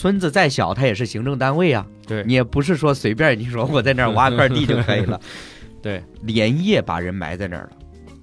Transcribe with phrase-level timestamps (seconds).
[0.00, 2.24] 村子再小，它也是行政单位啊，对。
[2.26, 5.20] 你也不是说随便你说我在那儿挖块地就可以了，
[5.82, 7.70] 对，连夜把人埋在那儿了，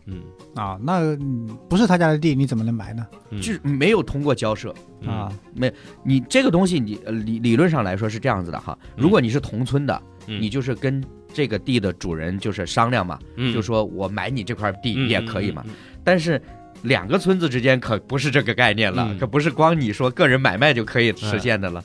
[0.07, 0.23] 嗯。
[0.55, 3.05] 啊，那嗯不是他家的地，你怎么能埋呢？
[3.29, 3.39] 嗯。
[3.39, 4.73] 就是没有通过交涉。
[5.05, 5.71] 啊，没，
[6.03, 13.53] 你这个东西你，呃理理论上来说是这样子的哈，如果你是同村的，嗯你就是跟这个地的主人就是商量嘛，嗯。
[13.53, 15.61] 就说我买你这块地嗯也可以嘛。
[15.67, 15.75] 嗯嗯。
[16.03, 16.41] 但是
[16.83, 21.83] 两个村子之间可不是这个概念了，嗯可不是光你说个人买卖就可以实现的了。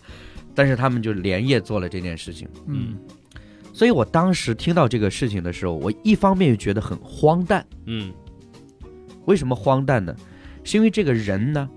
[0.55, 2.97] 但是他们就连夜做了这件事情，嗯
[3.73, 7.67] 所以我当时听到这个事情的时候，我一方面又觉得很荒诞。
[7.87, 8.13] 嗯
[9.25, 10.15] 为什么荒诞呢？
[10.65, 11.69] 是因为这个人呢，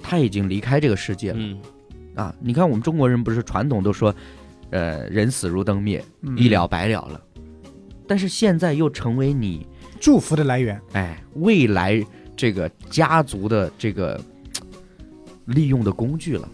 [0.00, 1.58] 他已经离开这个世界了、嗯
[2.14, 2.34] 啊！
[2.40, 4.14] 你看我们中国人不是传统都说，
[4.70, 7.20] 呃，人死如灯灭，嗯一了百了了。
[8.08, 9.66] 但是现在又成为你
[10.00, 10.80] 祝福的来源。
[10.92, 12.02] 哎未来
[12.36, 14.20] 这个家族的这个
[15.46, 16.48] 利用的工具了。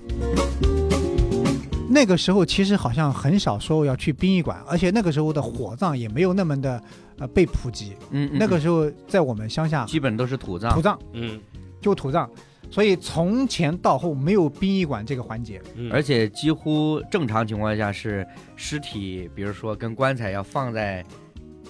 [1.91, 6.83] 那个时候其实好像很少说要去殡仪馆，而且那个时候的火葬也没有那么的
[7.19, 7.93] 呃被普及。
[8.11, 11.39] 嗯，那个时候在我们乡下基本都是土葬土，葬嗯
[11.83, 12.31] 就土葬，
[12.71, 15.61] 所以从前到后没有殡仪馆这个环节。
[15.75, 21.05] 嗯，而且几乎正常情况下是尸体，比如说跟棺材要放在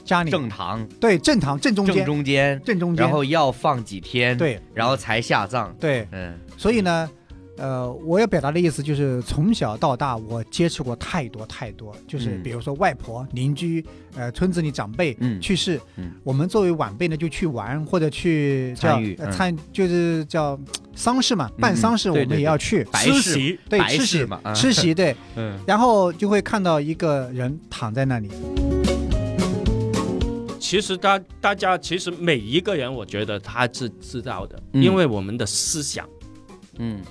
[0.05, 0.31] 家里。
[0.31, 0.87] 正堂。
[1.01, 1.95] 对正堂正中间。
[1.95, 4.61] 正间中间，正中间，然后要放几天，，对。
[4.75, 5.75] 然后才下葬。
[5.79, 6.39] 对，嗯。
[6.57, 7.11] 所以呢，
[7.57, 12.43] 呃，我要表达的意思就是，从小到大我接触过太多太多，就是嗯。
[12.43, 15.41] 比如说外婆、邻居，呃，村子里长辈嗯。
[15.41, 16.13] 去世，嗯。
[16.25, 20.59] 我们作为晚辈呢就去玩或者去参与参，就是叫
[20.95, 25.59] 丧事嘛，办丧事我们也要去，吃席白对吃席嘛啊吃席对， 嗯。
[25.67, 28.31] 然后就会看到一个人躺在那里，
[30.73, 34.83] 其实大大家其实每一个人，我觉得他是知道的，嗯。
[34.83, 36.09] 因为我们的思想，
[36.79, 37.03] 嗯。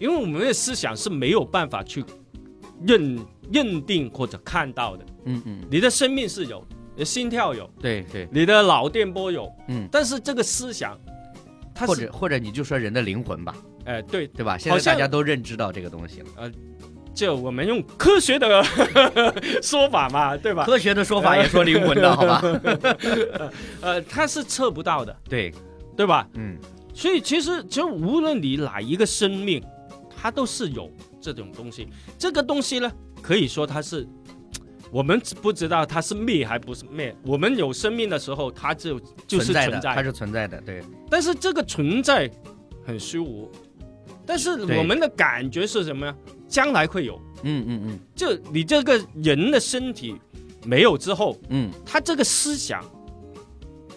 [0.00, 2.02] 因为我们的思想是没有办法去
[2.86, 3.18] 认
[3.52, 5.04] 认定或者看到的。
[5.26, 10.98] 嗯嗯，你的生命是有，你的心跳有，对对，你的脑电波有，嗯，但是这个思想，
[11.74, 13.54] 它或者或者你就说人的灵魂吧，
[13.84, 14.56] 哎、对，对吧？
[14.56, 16.50] 现在大家都认知到这个东西了。
[17.14, 18.62] 就我们用科学的
[19.62, 20.64] 说法嘛，对吧？
[20.64, 22.42] 科学的说法也说灵魂的，好吧？
[23.80, 25.52] 呃，它是测不到的，对，
[25.96, 26.26] 对吧？
[26.34, 26.56] 嗯
[26.92, 29.60] 所以其实其实无论你哪一个生命，
[30.16, 30.88] 它都是有
[31.20, 31.88] 这种东西。
[32.16, 32.88] 这个东西呢，
[33.20, 34.06] 可以说它是
[34.92, 37.12] 我们不知道它是灭还不是灭。
[37.24, 42.30] 我们有生命的时候，它就就是存在的，存在它是存在的，对，但是这个存在
[42.86, 43.50] 很虚无，
[44.26, 46.14] 但是我们的感觉是什么呀？
[46.48, 50.14] 将来会有，嗯嗯嗯就你这个人的身体
[50.64, 52.84] 没有之后，嗯，他这个思想，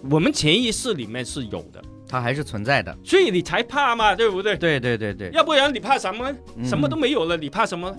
[0.10, 2.96] 我们潜意识里面是有的，它还是存在的。
[3.04, 4.56] 所以你才怕嘛，对不对？
[4.58, 6.34] 对对对对，要不然你怕什么？
[6.56, 7.96] 嗯什么都没有了，你怕什么？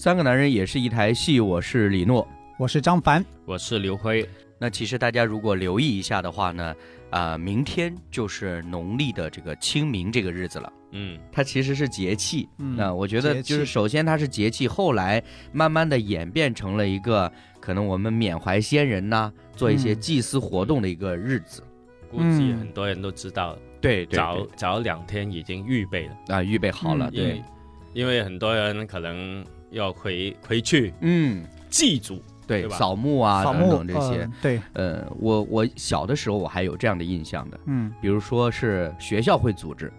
[0.00, 2.26] 三个男人也是一台戏，我是李诺。
[2.58, 4.26] 我是张凡，我是刘辉，
[4.58, 6.74] 那其实大家如果留意一下的话呢，
[7.10, 10.72] 啊、明天就是农历的这个清明这个日子了。
[10.92, 11.18] 嗯。
[11.30, 15.22] 它其实是节气，嗯那我觉得就是首先它是节气，后来
[15.52, 17.30] 慢慢的演变成了一个
[17.60, 21.62] 可能我们缅怀先人呐、做一些嗯祭祀活动的一个日子。
[22.10, 22.58] 估计嗯。
[22.58, 23.54] 很多人都知道。
[23.82, 27.36] 对，对早早两天已经预备了，啊，预备好了，嗯对。
[27.36, 27.44] 因，
[27.92, 34.20] 因为很多人可能要回回去嗯，祭祖，对，扫墓啊等扫墓等这些。
[34.20, 39.92] 呃对，呃，我我小的时候我还有这样的印象的，嗯，比如说是学校会组织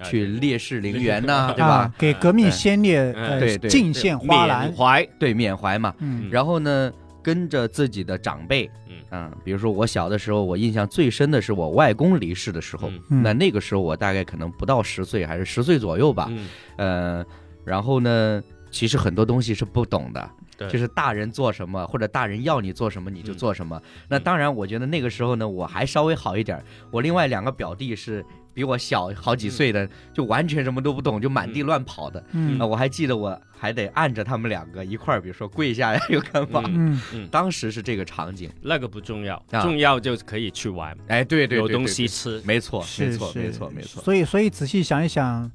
[0.00, 3.70] 啊去烈士陵园呐、 对啊吧？，给革命先烈嗯呃对对。
[3.70, 4.66] 敬献花篮。
[4.68, 5.94] 缅，怀，对，缅怀嘛。
[5.98, 6.28] 嗯。
[6.30, 8.96] 然后呢，跟着自己的长辈，嗯。
[9.12, 16.46] 嗯，比如说我小的时候，我印象最深的是我外公离世的时候，那那个时候我大概可能不到十岁，还是十岁左右吧，嗯，
[16.76, 17.26] 呃，
[17.64, 18.42] 然后呢，
[18.76, 23.80] 其实很多东西是不懂的，对，就是大人做什么或者大人要你做什么你就做什么。
[24.06, 32.22] 那当然，我觉得那个时候呢，我还稍微好一点，我另外两个表弟是比我小好几岁的，就完全什么都不懂，就满地乱跑的。
[32.32, 36.62] 嗯啊，我还记得我还得按着他们两个一块儿，比如说跪下呀，又干嘛？
[36.66, 38.50] 嗯嗯当时是这个场景。
[38.60, 44.02] 那个不重要，啊重要就可以去玩，哎，对对对有东对对西吃，没错，没错，没错，没错。
[44.02, 45.50] 所以所以仔细想一想，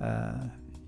[0.00, 0.34] 呃。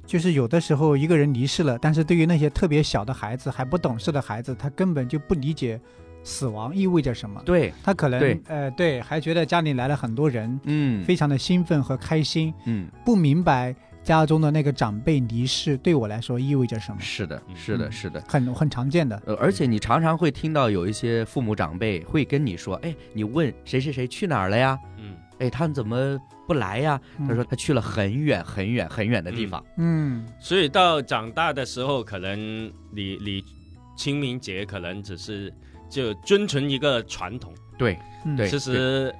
[0.06, 5.80] 就是有的时候一个人离世了，但是对于那些特别小的孩子、还不懂事的孩子，他根本就不理解
[6.22, 7.42] 死亡意味着什么。
[7.44, 13.74] 对，他可能呃对，还觉得家里来了很多人，嗯，非常的兴奋和开心，嗯，不明白
[14.04, 18.22] 家中的那个长辈离世，对我来说意味着什么，是的，嗯是的，嗯是的。
[18.28, 19.20] 很很常见的。
[19.26, 24.78] 呃，而且你常常会听到有一些父母长辈会跟你说：“哎，你问谁谁谁去哪儿了呀？
[24.98, 29.64] 嗯哎，他们怎么不来呀？”他说他去了很远很远很远的地方。
[29.78, 33.44] 嗯，所以到长大的时候，可能你你
[33.96, 35.52] 清明节可能只是
[35.88, 39.14] 就遵循一个传统，对，嗯对其实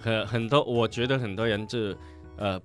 [0.00, 1.96] 很很多，我觉得很多人就
[2.36, 2.60] 呃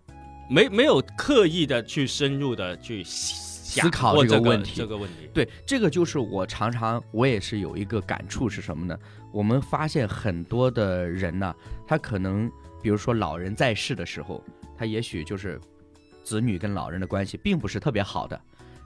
[0.49, 5.29] 没没有刻意的去深入的去思思考这个这个问题这个问题。
[5.33, 8.95] 对，这个就是我常常我也是有一个感触是什么呢？
[9.31, 11.51] 我们发现很多的人呢，
[11.87, 12.51] 他可能
[12.83, 14.43] 比如说老人在世的时候，
[14.77, 15.59] 他也许就是
[16.21, 18.39] 子女跟老人的关系并不是特别好的。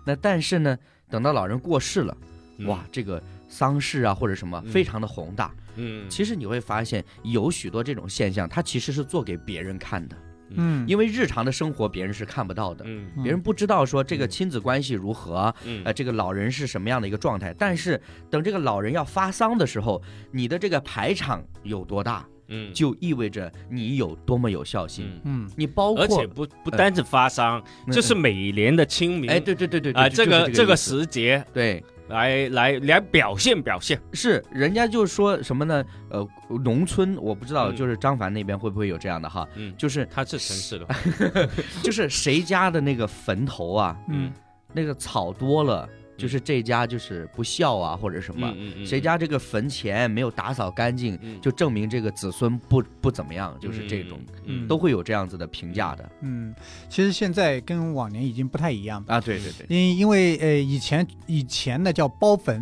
[0.06, 0.78] 那但是呢，
[1.10, 2.18] 等到老人过世了，
[2.60, 5.54] 嗯哇，，这个丧事啊或者什么嗯非常的宏大。
[5.76, 10.16] 嗯，其实你会发现有许多这种现象，它其实是做给别人看的，
[10.52, 12.86] 嗯，因为日常的生活别人是看不到的。
[12.88, 17.54] 嗯嗯别人不知道说这个嗯亲子关系如何，嗯呃，这个老人是什么样的一个状态。
[17.58, 18.00] 但是
[18.30, 20.02] 等这个老人要发丧的时候，
[20.32, 25.10] 你的这个排场有多大，嗯，就意味着你有多么有孝心。
[25.24, 25.52] 嗯，嗯。
[25.56, 27.92] 你包括，而且不不单是发丧，嗯。
[27.94, 31.84] 就是每年的清明，哎，对对对对对啊，这个这个时节对。
[32.10, 34.00] 来来来表现表现。
[34.14, 35.84] 是人家就说什么呢？
[36.10, 36.26] 呃，
[36.64, 37.76] 农村我不知道，嗯。
[37.76, 39.46] 就是张凡那边会不会有这样的哈？
[39.56, 40.88] 嗯，就是他是城市的，
[41.84, 44.32] 就是谁家的那个坟头啊，嗯。
[44.74, 48.52] 那个草多了，就是这家就是不孝啊，或者什么。
[48.58, 51.40] 嗯嗯谁家这个坟前没有打扫干净，嗯。
[51.42, 56.54] 就证明这个子孙不不怎么样，就是这种，嗯都会有这样子的评价的嗯，
[56.90, 59.22] 其实现在跟往年已经不太一样，啊。
[59.22, 62.60] 对对对，因因为呃以前以前的叫包坟，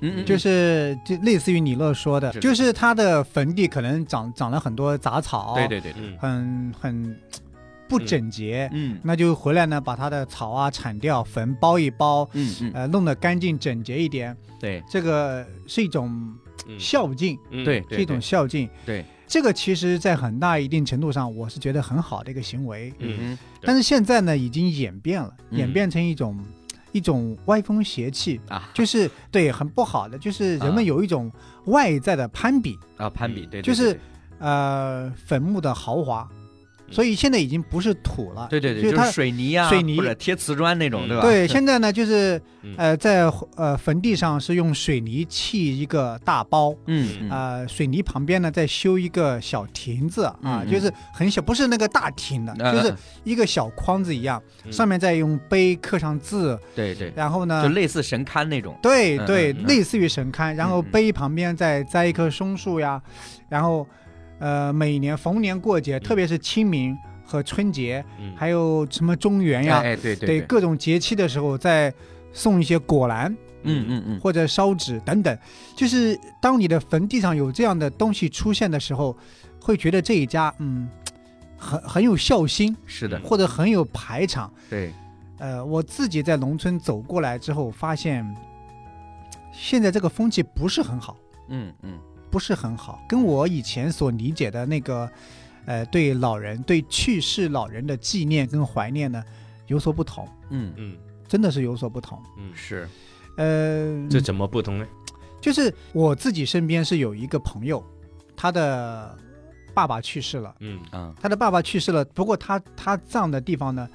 [0.00, 5.92] 嗯嗯，就是就类似于李乐说的，就是他的坟地可能长长了很多杂草，对对对。
[6.18, 7.16] 很很
[7.88, 8.98] 不整洁，嗯。
[9.02, 14.82] 那就回来呢把它的草啊铲掉，坟包一包，嗯嗯，呃弄得干净整洁一点，对。
[14.88, 16.10] 这个是一种
[16.68, 16.78] 嗯。
[16.78, 18.68] 孝敬，嗯对对，是一种孝敬。
[18.84, 22.92] 对，这个其实，在很大一定程度上，我是觉得很好的一个行为。
[22.98, 23.38] 嗯嗯。
[23.62, 25.58] 但是现在呢，已经演变了，嗯。
[25.58, 26.38] 演变成一种
[26.92, 28.68] 一种歪风邪气，啊。
[28.74, 30.72] 就是对很不好的，就是人啊。
[30.72, 31.30] 们有一种
[31.66, 33.98] 外在的攀比，啊攀比，对，对就是
[34.38, 36.35] 呃坟墓的豪华，嗯
[36.90, 38.46] 所以现在已经不是土了。
[38.50, 41.08] 对对对，就是它水泥啊，水泥或者贴瓷砖那种，嗯。
[41.08, 41.22] 对吧？
[41.22, 42.74] 对，现在呢，就是嗯。
[42.76, 43.24] 呃，在
[43.56, 47.30] 呃坟地上是用水泥砌一个大包，嗯嗯。
[47.30, 52.94] 呃，水泥旁边呢再修一个小亭子啊，就是很小，不是那个大亭的，嗯就是
[53.24, 54.72] 一个小框子一样，嗯。
[54.72, 63.00] 上面再用碑刻上字，对对，然后呢就，类似神龛那种，嗯对对，类似于神龛，然后碑旁边再栽一棵松树呀，
[63.48, 63.86] 然后
[64.38, 71.92] 呃，每年逢年过节，特别是清明和春节，嗯还有什么中元呀，哎对对对，各种节气的时候再
[72.32, 73.34] 送一些果篮。
[73.68, 75.36] 嗯嗯嗯，或者烧纸等等，
[75.74, 79.16] 就是当你的坟地上有这样的东西出现的时候，
[79.60, 80.88] 会觉得这一家嗯
[81.56, 84.52] 很很有孝心，是的，或者很有排场。
[84.70, 84.92] 对，
[85.38, 88.24] 呃，我自己在农村走过来之后，发现
[89.52, 91.16] 现在这个风气不是很好，
[91.48, 91.98] 嗯嗯
[92.36, 95.10] 不是很好，跟我以前所理解的那个
[95.64, 99.24] 呃对老人、对去世老人的纪念跟怀念呢
[99.68, 100.70] 有所不同，嗯。
[100.76, 100.96] 嗯。
[101.26, 102.22] 真的是有所不同。
[102.36, 102.86] 嗯，是，
[103.38, 104.86] 呃，这怎么不同呢？
[105.40, 107.82] 就是我自己身边是有一个朋友，
[108.36, 109.16] 他的
[109.72, 110.78] 爸爸去世了，嗯。
[110.92, 111.14] 嗯。
[111.18, 113.88] 他的爸爸去世了，不过他他葬的地方呢，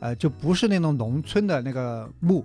[0.00, 2.44] 呃，就不是那种农村的那个墓，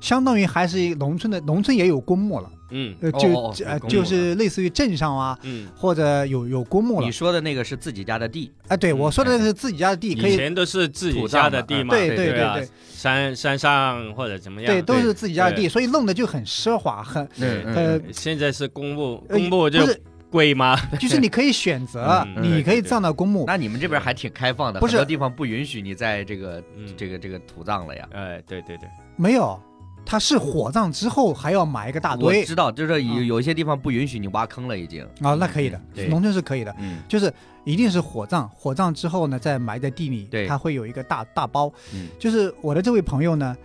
[0.00, 2.94] 相当于还是一个农村的，农村也有公墓了，嗯。
[3.00, 7.06] 呃，就、哦哦呃就是类似于镇上啊，嗯，或者有有公墓了。
[7.06, 7.12] 你。
[7.16, 18.02] 说的那个是自己家的地，啊，对嗯我说的那是自己家的地，可以，以前都是自己家的地嘛，对对啊对对，山山上或者怎么样，对，都是自己家的地，所以弄得就很奢华，很呃嗯。
[18.12, 20.76] 现在是公墓，呃公墓就不是，贵吗？
[21.00, 28.06] 就是你可以选择，嗯你可以葬到公墓，那你们这边还挺开放的，不是很多地方不允许你在这个嗯，这个这个土葬了呀。
[28.12, 29.58] 哎，对对对，没有，
[30.06, 32.24] 他是火葬之后还要埋一个大堆。
[32.24, 33.26] 我堆知道，就是有嗯。
[33.26, 35.04] 有一些地方不允许你挖坑了，已经。
[35.20, 36.98] 啊，那可以的农村是可以的，嗯。
[37.08, 37.30] 就是
[37.64, 40.46] 一定是火葬，火葬之后呢，再埋在地里，对。
[40.46, 41.70] 它会有一个大大包。
[41.92, 42.06] 嗯。
[42.18, 43.56] 就是我的这位朋友呢，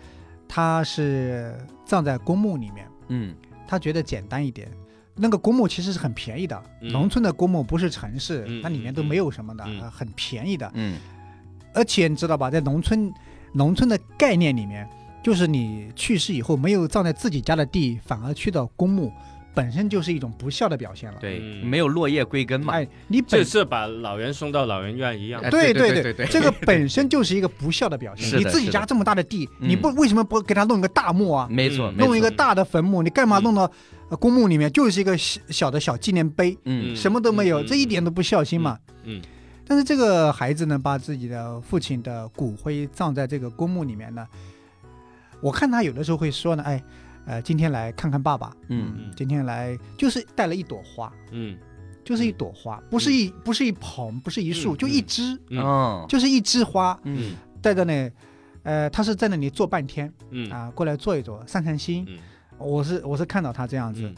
[0.47, 1.55] 他是
[1.85, 3.35] 葬在公墓里面，嗯。
[3.67, 4.67] 他觉得简单一点。
[5.13, 6.91] 那个公墓其实是很便宜的，嗯。
[6.91, 10.69] 农村的公墓不是城市，嗯它里面都没有什么的，很便宜的。
[10.73, 10.97] 嗯。
[11.73, 13.13] 而且你知道吧，在农村，
[13.53, 14.89] 农村的概念里面，
[15.23, 19.11] 就是你去世以后没有葬在自己家的地，反而去到公墓，
[19.53, 21.17] 本身就是一种不孝的表现了。
[21.19, 22.73] 对，嗯没有落叶归根嘛。
[22.73, 25.49] 哎，你本就是把老人送到老人院一样哎。
[25.49, 28.39] 对对对对对这个本身就是一个不孝的表现。
[28.39, 31.47] 你自己家这么大的地，嗯你不为什么不给他弄一个大墓啊？
[31.51, 33.71] 没错，弄一个大的坟墓，你干嘛嗯弄到
[34.09, 34.71] 呃公墓里面？
[34.71, 38.79] 就是一个小小的小纪念碑，嗯什么都没有，嗯这一点都不孝心嘛。
[39.03, 39.21] 嗯
[39.67, 44.27] 但是这个孩子呢，把自己的父亲的骨灰葬在这个公墓里面呢，
[45.41, 46.83] 我看他有的时候会说呢，哎，
[47.25, 48.93] 呃，今天来看看爸爸，嗯。
[48.97, 51.57] 嗯今天来就是带了一朵花，嗯。
[52.03, 55.59] 就是一朵花，不是一不是一捧，不是一束，嗯就一枝，嗯。
[55.59, 57.35] 哦，就是一枝花嗯。
[57.61, 58.09] 带着呢，
[58.63, 60.49] 呃，他是在那里坐半天嗯。
[60.51, 62.05] 啊，过来坐一坐，散散心。
[62.07, 62.17] 嗯。
[62.57, 64.15] 我是我是看到他这样子，嗯。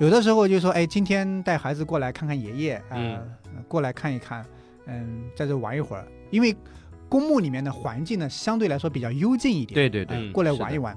[0.00, 3.28] 有的时候就说，哎，今天带孩子过来看看爷爷，啊、嗯。
[3.68, 4.44] 过来看一看，
[4.86, 6.54] 嗯，在这玩一会儿，因为
[7.12, 10.96] 公墓里面的环境呢，相对来说比较幽静一点，对对对，过来玩一玩。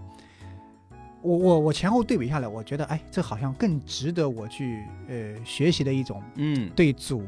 [1.22, 6.70] 我我我前后对比下来，我觉得，哎，这好像更值得我去呃学习的一种嗯。
[6.74, 7.22] 对祖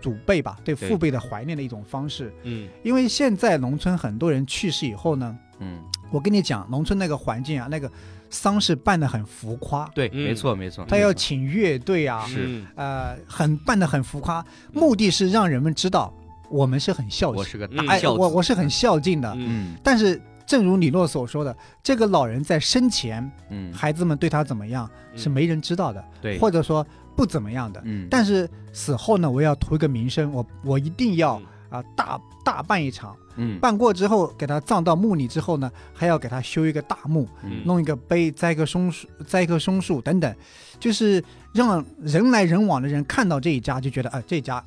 [0.00, 0.88] 祖辈吧，对对。
[0.88, 2.32] 父辈的怀念的一种方式。
[2.44, 2.68] 嗯。
[2.84, 7.90] 因为现在农村很多人去世以后呢，嗯，我跟你讲，农村那个环境啊，那个
[8.30, 10.28] 丧事办得很浮夸，对，嗯。
[10.28, 12.44] 没错没错，他要请乐队啊，是。
[12.46, 16.14] 嗯呃，很办得很浮夸，目的是让人们知道
[16.50, 19.32] 我们是很孝敬，我是个大孝子，我我是很孝敬的。
[19.36, 19.72] 嗯。
[19.72, 25.18] 嗯但是正如李诺所说的，这个老人在生前，嗯，孩子们对他怎么样嗯。
[25.18, 27.82] 是没人知道的，对，或者说不怎么样的。
[27.84, 31.46] 嗯，但是死后呢，我要图一个名声，我我一定要嗯。
[31.70, 33.58] 啊大大办一场，嗯。
[33.60, 37.60] 办过之后给他葬到墓里之后呢，还要给他修一个大墓，嗯。
[37.66, 40.34] 弄一个碑，栽一棵松树，栽一棵松树等等，
[40.80, 44.64] 就是让人来人往的人看到这一家就觉得啊、这家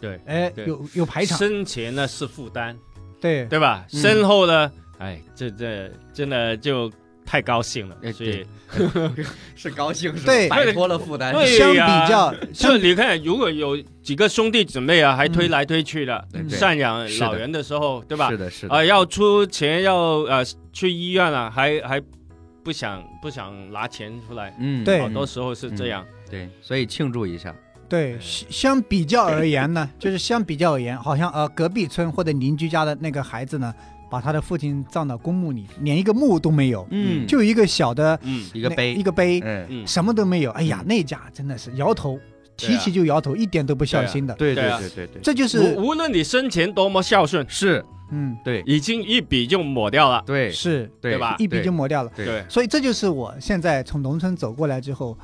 [0.00, 2.76] 对哎有有排场，生前呢是负担，
[3.20, 3.44] 对。
[3.46, 3.86] 对吧？
[3.92, 4.00] 嗯。
[4.00, 6.90] 身后呢，哎，这这真的就
[7.24, 8.46] 太高兴了哎，所以
[9.56, 10.32] 是高兴是吧？
[10.32, 10.48] 对。
[10.48, 11.56] 摆脱了负担，对。
[11.58, 16.58] 相呀比较就你看，如果有几个兄弟姊妹啊，还推嗯来推去的，对对。
[16.58, 18.30] 赡养老人的时候，对吧？
[18.30, 18.36] 是？
[18.36, 22.00] 的，是的，啊，要出钱要呃去医院了，还还
[22.62, 25.00] 不想不想拿钱出来，嗯，对。
[25.00, 26.04] 好多时候是这样。
[26.30, 27.54] 对，所以庆祝一下，
[27.88, 33.72] 对相相比较而言呢， 就是相比较而言，好像呃隔壁村或者邻居家的那个孩子呢，
[34.10, 38.94] 把他的父亲葬到公墓里，连一个墓都没有，嗯，就一个小的嗯一个碑。
[38.94, 40.50] 一，个碑，嗯，嗯，什么都没有。
[40.52, 40.88] 哎呀，嗯。
[40.88, 42.18] 那家真的是摇头，
[42.56, 44.34] 提起就摇头，一点都不孝心的。
[44.34, 44.78] 对对对啊。
[44.78, 50.22] 对对对，这就是无无论你生前多么孝顺，是，嗯，对已经一笔就抹掉了。
[50.26, 50.50] 对。
[50.50, 51.12] 是对。
[51.12, 51.36] 对吧？
[51.38, 52.10] 一笔就抹掉了。
[52.16, 55.18] 对对，所以这就是我现在从农村走过来之后，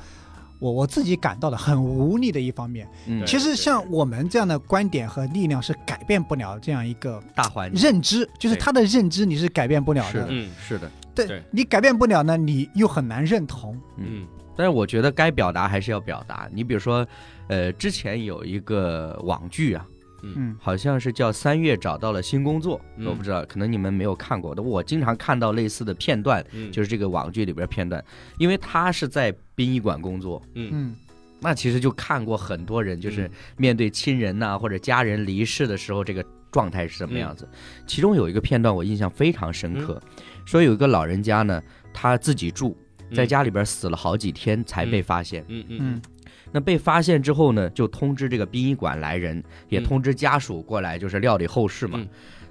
[0.63, 2.87] 我我自己感到的很无力的一方面。
[3.05, 10.25] 嗯其实像我们这样的观点和力量是改变不了这样一个大环境认知，就是他的认知你是改变不了的。
[10.29, 13.77] 嗯是的，对对你改变不了呢，你又很难认同。
[13.97, 16.47] 嗯但是我觉得该表达还是要表达。
[16.53, 17.05] 你比如说，
[17.47, 19.83] 呃，之前有一个网剧啊，
[20.23, 20.55] 嗯。
[20.59, 23.05] 好像是叫《三月找到了新工作》，嗯。
[23.07, 24.61] 我不知道，可能你们没有看过的。
[24.61, 28.03] 我经常看到类似的片段，嗯，就是这个网剧里边片段，
[28.37, 30.69] 因为他是在殡仪馆工作，嗯。
[30.71, 30.95] 嗯。
[31.39, 37.45] 那其实就看过很多人，就是面对亲人呐、或者家人离世的时候，这个状态是什么样子。
[37.85, 40.01] 其中有一个片段我印象非常深刻，
[40.45, 41.61] 说有一个老人家呢，
[41.93, 42.77] 他自己住
[43.09, 43.15] 嗯。
[43.15, 45.43] 在家里边死了好几天才被发现。
[45.49, 45.79] 嗯嗯。
[45.81, 46.01] 嗯
[46.53, 51.97] 那被发现之后呢，就通知这个殡仪馆来人，也嗯通知家属过来，就是料理后事嘛。
[51.99, 52.07] 嗯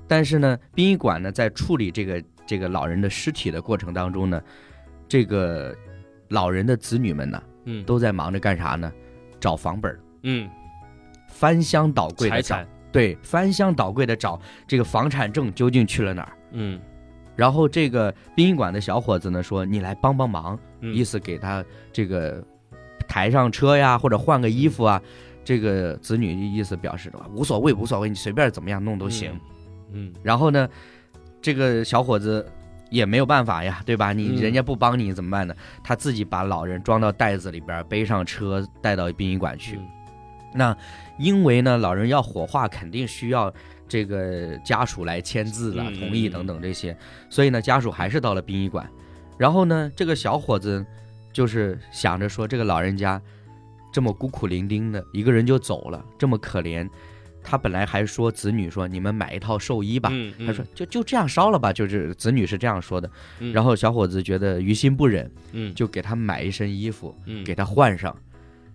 [0.08, 4.42] 但是呢，殡仪馆呢在处理这个这个老人的尸体的过程当中呢，
[5.08, 5.74] 这个
[6.28, 8.92] 老人的子女们呢嗯都在忙着干啥呢？
[9.40, 10.50] 找房本儿，嗯
[11.28, 16.36] 翻箱倒柜的找对，翻箱倒柜的找这个房产证究竟去了哪儿。
[16.50, 16.78] 嗯
[17.34, 22.44] 然后这个殡仪馆的小伙子呢说：“你来帮帮忙，嗯意思给他这个
[23.12, 25.00] 抬上车呀，或者换个衣服啊。”
[25.44, 29.38] 这个子女意思表示的无所谓，无所谓，你随便怎么样弄都行。
[29.92, 30.68] 嗯然后呢，
[31.42, 32.46] 这个小伙子
[32.90, 34.12] 也没有办法呀，对吧？
[34.12, 35.54] 你嗯人家不帮你怎么办呢？
[35.82, 39.76] 他自己把老人装到袋子里边，背上车带到殡仪馆去。
[39.76, 39.88] 嗯
[40.54, 40.76] 那
[41.18, 43.52] 因为呢，老人要火化，肯定需要
[43.88, 46.94] 这个家属来签字了、嗯同意等等这些，
[47.30, 48.86] 所以呢，家属还是到了殡仪馆。
[49.38, 50.84] 然后呢，这个小伙子
[51.32, 53.20] 就是想着说，这个老人家
[53.92, 56.88] 这么孤苦伶仃的一个人就走了，这么可怜。
[57.44, 63.10] 他本来还说子女说你们买一套寿衣吧，嗯他说就就这样烧了吧，就是子女是这样说的。
[63.40, 63.52] 嗯。
[63.52, 65.74] 然后小伙子觉得于心不忍，嗯。
[65.74, 67.42] 就给他买一身衣服，嗯。
[67.42, 68.16] 给他换上。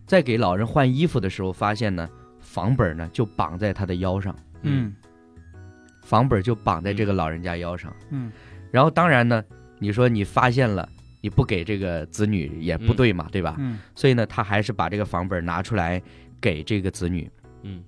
[0.06, 2.10] 在给老人换衣服的时候，发现呢，
[2.42, 4.94] 房本呢就绑在他的腰上，嗯。
[6.04, 7.96] 房本就绑在这个老人家腰上。
[8.10, 8.30] 嗯。
[8.70, 9.42] 然后当然呢，
[9.80, 10.90] 你说你发现了
[11.22, 13.56] 你不给这个子女也不对嘛，对吧？
[13.60, 16.02] 嗯所以呢，他还是把这个房本拿出来
[16.40, 17.30] 给这个子女。
[17.64, 17.84] 嗯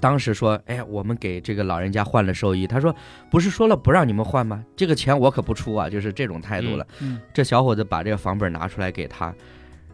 [0.00, 2.66] 当时说，哎呀，我们给这个老人家换了寿衣。
[2.66, 2.92] 他说，
[3.30, 4.64] 不是说了不让你们换吗？
[4.74, 6.84] 这个钱我可不出啊，就是这种态度了。
[7.00, 9.32] 嗯这小伙子把这个房本拿出来给他，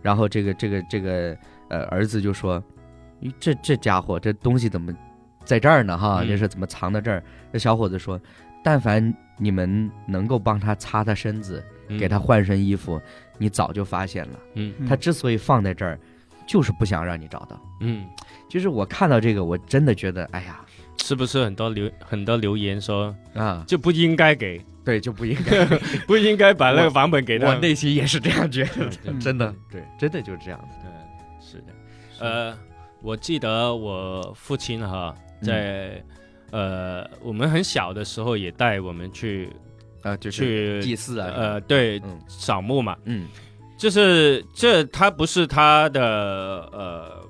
[0.01, 1.37] 然后这个这个这个
[1.69, 2.59] 呃儿子就说，
[3.21, 4.95] 咦这这家伙这东西怎么
[5.45, 5.99] 在这儿呢？
[5.99, 7.23] 哈，嗯这是怎么藏到这儿？
[7.53, 8.19] 这小伙子说，
[8.65, 13.01] 但凡你们能够帮他擦擦身子，嗯给他换身衣服，
[13.39, 14.39] 你早就发现了。
[14.55, 15.99] 嗯嗯他之所以放在这儿，
[16.47, 17.61] 就是不想让你找到。
[17.81, 18.05] 嗯，
[18.49, 20.61] 就是我看到这个，我真的觉得，哎呀
[21.03, 25.65] 是不是很多留很多留言说啊，就不应该给，对，就不应该。
[26.07, 27.47] 不应该把那个版本给他？
[27.47, 28.91] 我内心也是这样觉得
[29.21, 30.77] 真的，对，真的就是这样子。
[30.85, 30.93] 嗯，
[31.41, 31.73] 是的，
[32.19, 32.59] 呃，
[33.01, 36.03] 我记得我父亲哈，在、
[36.51, 39.51] 呃我们很小的时候也带我们去
[40.03, 42.19] 啊，就是去祭祀啊，呃对嗯。
[42.29, 43.27] 扫墓嘛，嗯。
[43.77, 47.25] 就是这他不是他的呃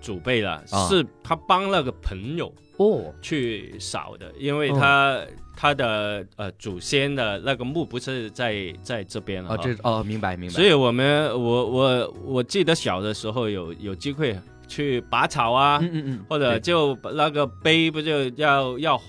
[0.00, 0.86] 祖辈了，啊。
[0.88, 5.18] 是他帮那个朋友哦，去扫的，因为他、
[5.56, 10.54] 他的呃祖先的那个墓不是在在这边了哦，这哦，明白明白。
[10.54, 19.00] 所以我们我我我记得小的时候有有机会去拔草啊，嗯嗯嗯，或者就把那个碑不就要要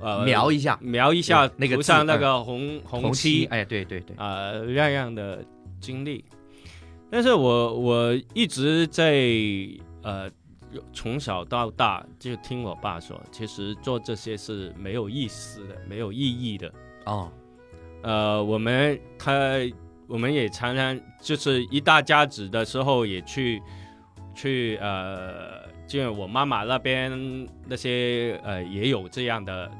[0.00, 5.44] 呃描一下描一下那个涂上那个红红漆哎，对对对，啊、那样的
[5.80, 6.24] 经历。
[7.10, 9.22] 但是我我一直在
[10.02, 10.30] 呃
[10.92, 16.70] 从小到大就听我爸说，其实做这些是没有意思的，没有意义的。
[17.04, 17.30] 哦，
[18.02, 19.32] 呃，我们他
[20.08, 23.62] 我们也常常就是一大家子的时候也去
[24.34, 29.70] 去呃，就我妈妈那边那些呃也有这样的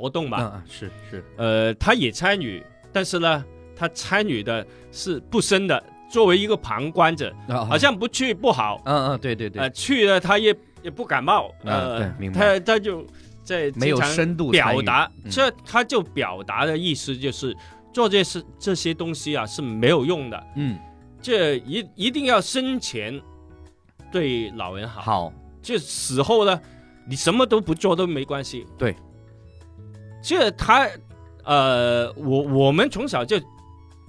[0.00, 3.44] 活动嗯嘛，嗯是是，呃，他也参与，但是呢，
[3.76, 9.62] 他参与的是不深的，作为一个旁观者，好好像不去不好，嗯嗯对对对。
[9.62, 12.58] 呃，，去了他也也不感冒，啊呃，对明白。
[12.58, 13.04] 他他就
[13.44, 15.30] 在没有深度表达，嗯。
[15.30, 17.54] 这他就表达的意思就是
[17.92, 20.78] 做这事这些东西啊是没有用的，嗯。
[21.22, 23.20] 这一一定要生前
[24.10, 26.58] 对老人好，好，就死后呢，
[27.06, 28.66] 你什么都不做都没关系。
[28.78, 28.96] 对，
[30.22, 30.88] 这他
[31.44, 33.38] 呃，我我们从小就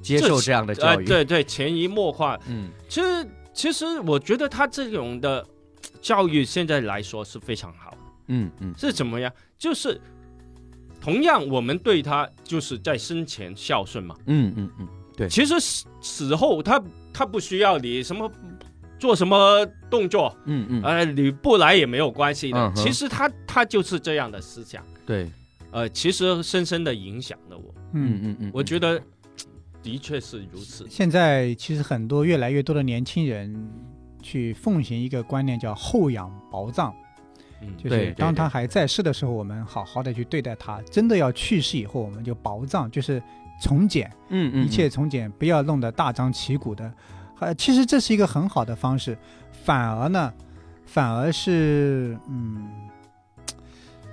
[0.02, 2.70] 接受这样的呃教育，对对潜移默化，嗯。
[2.90, 5.46] 其实其实我觉得他这种的
[6.02, 7.98] 教育现在来说是非常好。
[8.28, 8.74] 嗯嗯。
[8.78, 9.32] 是怎么样？
[9.58, 10.00] 就是
[11.00, 14.16] 同样，我们对他就是在生前孝顺嘛。
[14.26, 15.30] 嗯嗯嗯，对。
[15.30, 16.82] 其实死死后他
[17.14, 18.30] 他不需要你什么
[19.00, 22.60] 做什么动作，嗯嗯，呃，你不来也没有关系的。
[22.60, 25.30] 嗯其实他他就是这样的思想，对，
[25.72, 27.74] 呃，其实深深的影响了我。
[27.94, 29.02] 嗯嗯，嗯嗯，我觉得
[29.82, 30.86] 的确是如此。
[30.90, 33.72] 现在其实很多越来越多的年轻人
[34.22, 36.94] 去奉行一个观念，叫厚养薄葬，
[37.62, 43.22] 嗯，就是当他还在世的时候，我们好好的去对待他；真的要去世以后，我们就薄葬，就是
[43.62, 46.94] 从简，嗯嗯一切从简，不要弄得大张旗鼓的。
[47.40, 49.18] 呃，其实这是一个很好的方式，
[49.64, 50.32] 反而呢，
[50.86, 52.70] 反而是嗯，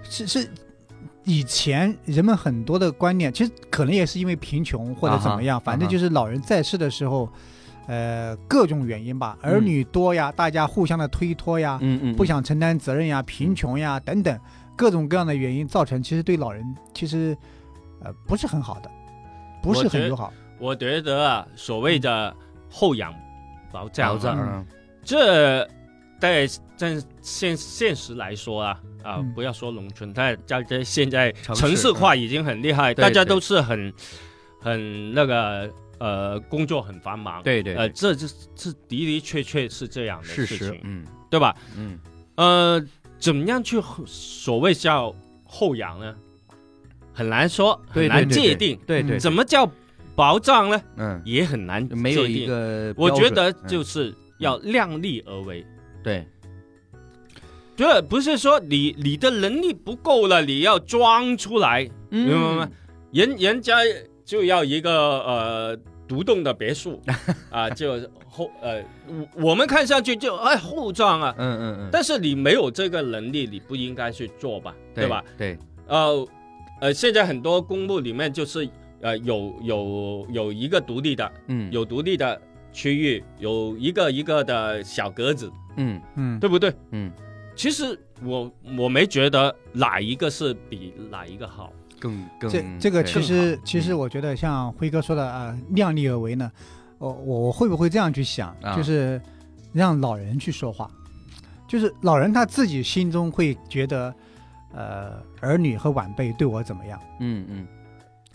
[0.02, 0.50] 是是
[1.28, 7.30] 以前人们很多的观念，其实可能也是因为贫穷或者怎么样，啊反正就是老人在世的时候，
[7.86, 14.40] 呃，各种原因吧，儿女多呀，大家互相的推脱呀，嗯嗯，不想承担责任呀、贫穷呀等等
[14.74, 16.64] 各种各样的原因造成，其实对老人
[16.94, 17.36] 其实
[18.02, 18.90] 呃不是很好的，
[19.62, 20.32] 不是很友好。
[20.58, 22.34] 我觉得啊，所谓的
[22.70, 23.14] 后养
[23.70, 24.64] 保障，嗯。
[25.04, 25.68] 这
[26.18, 33.92] 在在现现实来说啊啊，嗯不要说农村，在在在现在城市化已经很厉害，大家都是很
[34.60, 41.54] 很那个呃工作很繁忙，对对，呃，对这这这的的确确是这样的事事情，，实嗯对吧？
[41.76, 41.98] 嗯
[42.36, 42.84] 呃，
[43.18, 46.14] 怎么样去所谓叫后养呢？
[47.12, 48.78] 很难说，很难对对对对界定。
[48.86, 49.68] 对对，怎么叫
[50.14, 50.80] 保障呢？
[50.96, 52.02] 嗯也很难界定。
[52.02, 55.66] 没有一个我觉得就是要量力而为。
[56.02, 56.26] 对，
[57.76, 62.68] 这不是说你你的能力不够了，你要装出来，明白吗？
[62.70, 62.72] 嗯
[63.10, 63.74] 人人家
[64.22, 67.00] 就要一个呃独栋的别墅
[67.48, 75.24] 啊，就后呃我我们看上去就哎厚葬啊，嗯嗯嗯，但是你没有这个能力，你不应该去做吧，对吧？？
[75.38, 75.56] 对，
[75.86, 76.28] 呃
[76.82, 78.68] 呃，现在很多公墓里面就是
[79.00, 81.72] 呃有有有一个独立的，嗯。
[81.72, 82.38] 有独立的
[82.74, 86.00] 区域，有一个一个的小格子，嗯。
[86.16, 86.72] 嗯，对不对？
[86.90, 87.10] 嗯，
[87.56, 96.52] 其实我我没觉得哪一个是比哪一个好，更更这这个其实其实嗯我觉得像辉哥说的啊、呃量力而为呢，
[96.98, 98.76] 我我我会不会这样去想，啊。
[98.76, 99.20] 就是
[99.72, 100.90] 让老人去说话，
[101.66, 104.14] 就是老人他自己心中会觉得，
[104.72, 107.66] 呃，儿女和晚辈对我怎么样，嗯嗯。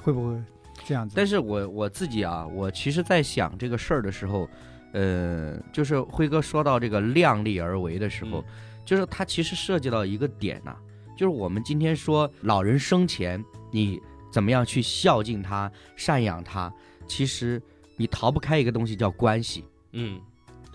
[0.02, 0.36] 会不会
[0.84, 1.16] 这样子？
[1.16, 4.48] 但是我我自己啊，我其实在想这个事儿的时候，
[4.94, 8.46] 呃，就是辉哥说到这个量力而为的时候，嗯
[8.86, 10.76] 就是他其实涉及到一个点呐、
[11.18, 14.00] 就是我们今天说老人生前你
[14.32, 16.74] 怎么样去孝敬他、赡养他，
[17.08, 17.62] 其实
[17.96, 19.64] 你逃不开一个东西叫关系。
[19.94, 20.20] 嗯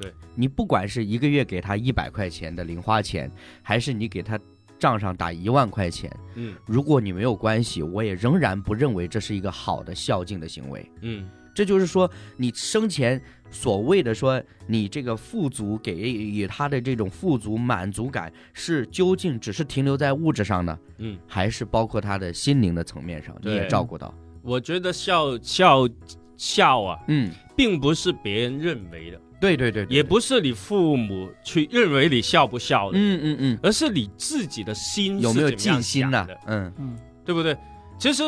[0.01, 3.31] 对你不管是一个月给他一百块钱的零花钱，
[3.63, 4.39] 还是你给他
[4.79, 10.91] 账上打一万块钱，嗯如果你没有关系，我也仍然不认为这是一个好的孝敬的行为。
[11.03, 24.14] 嗯这就是说，你生前所谓的说你这个富足给予他的这种富足满足感，是究竟只是停留在物质上呢，嗯，还是包括他的心灵的层面上，你也照顾到？
[24.40, 25.88] 我觉得孝孝
[26.37, 36.18] 孝啊，嗯，并不是别人认为的，对对对对也不是你父母去认为你孝不孝的，嗯嗯嗯，而是你自己的心有没有是怎么样尽心呢？
[36.18, 36.40] 想的？？
[36.47, 36.73] 嗯。
[36.79, 36.97] 嗯。
[37.25, 37.55] 对不对？
[37.99, 38.23] 其实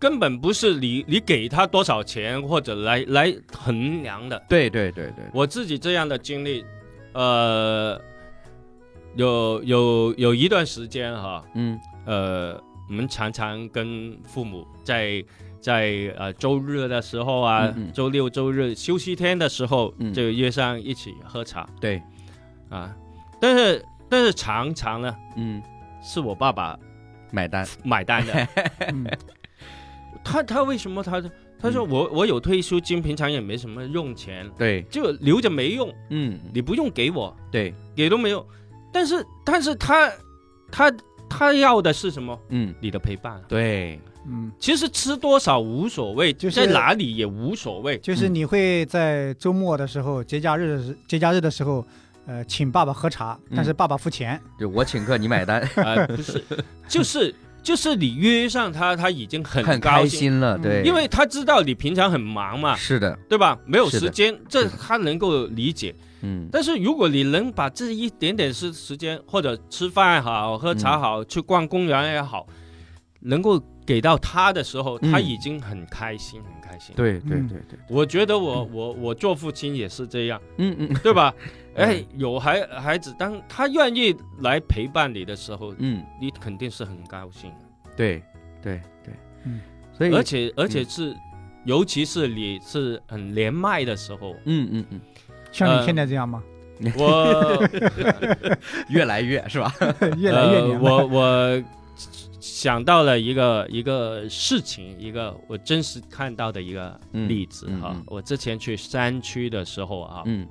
[0.00, 4.42] 根本不是你你给他多少钱或者来来衡量的。
[4.48, 6.64] 对对对对，我自己这样的经历，
[7.12, 8.00] 呃，
[9.14, 11.78] 有有有一段时间哈，嗯。
[12.06, 12.58] 呃，
[12.88, 15.22] 我们常常跟父母在
[15.60, 17.92] 在呃周日的时候啊，嗯嗯。
[17.92, 20.14] 周六周日休息天的时候，嗯。
[20.14, 21.68] 就约上一起喝茶。
[21.78, 22.02] 对，
[22.70, 22.96] 啊。
[23.38, 25.62] 但是但是常常呢，嗯，
[26.02, 26.76] 是我爸爸
[27.30, 28.48] 买单，买单的。
[30.22, 31.22] 嗯他他为什么他
[31.60, 38.44] 他说嗯我我有退休金，平常也没什么用钱，对，就留着没用，嗯，你不用给我，对，给都没用。
[38.92, 40.10] 但是但是他
[40.70, 40.92] 他
[41.28, 42.38] 他要的是什么？
[42.48, 43.40] 嗯你的陪伴啊。
[43.48, 47.96] 对，嗯，其实吃多少无所谓，就是在哪里也无所谓。
[47.98, 51.84] 就是你会在周末的时候、节假日的时节假日的时候，
[52.26, 54.40] 呃，请爸爸喝茶，但是爸爸付钱。
[54.58, 56.44] 就我请客，你买单， 啊、不是，
[56.88, 63.58] 就是就是你约上他，他已经很很高兴，开心了，嗯对，因为他知道你平常很忙嘛，是的，对吧？
[63.66, 65.94] 没有时间，这他能够理解。
[66.22, 66.48] 嗯。
[66.50, 72.46] 但是如果你能把这一点点时时间，或者吃饭好、喝茶嗯好、去逛公园也好，
[73.20, 75.12] 能够给到他的时候，嗯。
[75.12, 76.94] 他已经很开心，很开心。
[76.96, 80.94] 对对对，我觉得我我我做父亲也是这样，嗯嗯。
[81.02, 81.32] 对吧？
[81.74, 87.56] 嗯哎，有孩孩子，当他愿意来陪伴你的时候，嗯，你肯定是很高兴的。
[87.96, 88.22] 对
[88.62, 89.60] 对对，嗯，
[89.92, 91.14] 所以而且而且是，
[91.64, 96.42] 尤其是你是很年迈的时候，嗯嗯嗯，呃像你现在这样吗？
[96.96, 97.62] 我
[98.88, 99.72] 越来越是吧？
[100.16, 100.90] 越来越呃年迈。
[100.90, 101.64] 我我
[102.40, 107.90] 想到了一个一个事情，一个我真实看到的一个嗯例子哈。
[107.94, 110.48] 嗯嗯我之前去山区的时候啊，嗯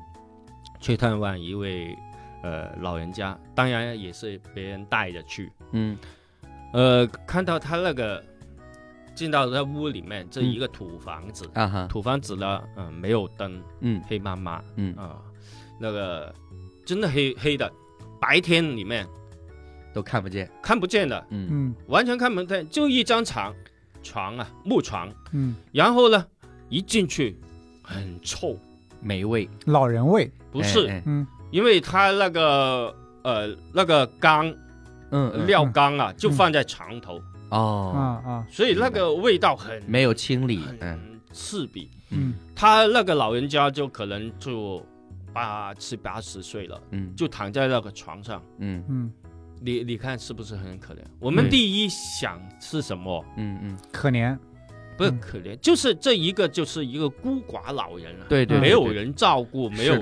[0.80, 1.98] 去探望一位
[2.44, 5.52] 呃老人家，当然也是别人带着去。
[5.72, 5.98] 嗯。
[6.72, 8.24] 呃，看到他那个
[9.16, 14.02] 进到他屋里面，这嗯一个土房子，啊哈，土房子呢，嗯、没有灯，嗯。
[14.08, 14.94] 黑麻麻嗯。
[14.96, 15.20] 啊、
[15.80, 16.34] 那个
[16.86, 17.72] 真的黑黑的，
[18.22, 19.08] 白天里面
[19.94, 21.48] 都看不见，看不见的，嗯。
[21.50, 23.54] 嗯完全看不见，就一张床，
[24.04, 26.26] 床啊木床，嗯，然后呢
[26.70, 27.36] 一进去
[27.84, 28.56] 很臭，
[29.02, 30.32] 没味，老人味。
[30.52, 30.96] 不是，哎。
[30.96, 34.48] 哎嗯因为他那个呃那个缸
[35.10, 37.18] 嗯嗯料缸啊就放在床头，
[37.50, 38.48] 啊哦，啊啊。
[38.52, 40.92] 所以那个味道很没有清理，嗯。
[40.92, 41.90] 很刺鼻。
[42.12, 42.36] 嗯。
[42.56, 44.86] 他那个老人家就可能就
[45.34, 47.12] 八七八十岁了，嗯。
[47.16, 48.40] 就躺在那个床上。
[48.60, 48.84] 嗯。
[48.88, 49.12] 嗯，
[49.60, 51.00] 你你看是不是很可怜？
[51.20, 53.26] 我们第一想是什么？
[53.38, 54.38] 嗯嗯，可怜。
[55.00, 59.94] 嗯不是可怜，就是这一个就是一个孤寡老人啊，对对，嗯没有人照顾，没有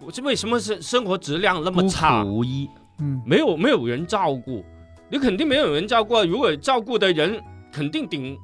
[0.00, 2.38] 我这为什么是生活质量那么孤差苦？
[2.38, 2.68] 无依，
[2.98, 4.64] 嗯没有没有人照顾，
[5.08, 6.24] 你肯定没有人照顾啊。
[6.24, 8.38] 如果照顾的人肯定顶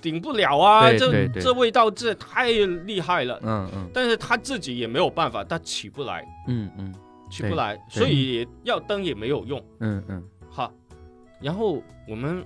[0.00, 3.38] 顶不了啊，这对对对这味道这太厉害了。
[3.42, 6.94] 嗯嗯但是他自己也没有办法，他起不来，嗯嗯
[7.30, 9.62] 起不来，所以要灯也没有用。
[9.80, 10.72] 嗯嗯好，
[11.40, 12.44] 然后我们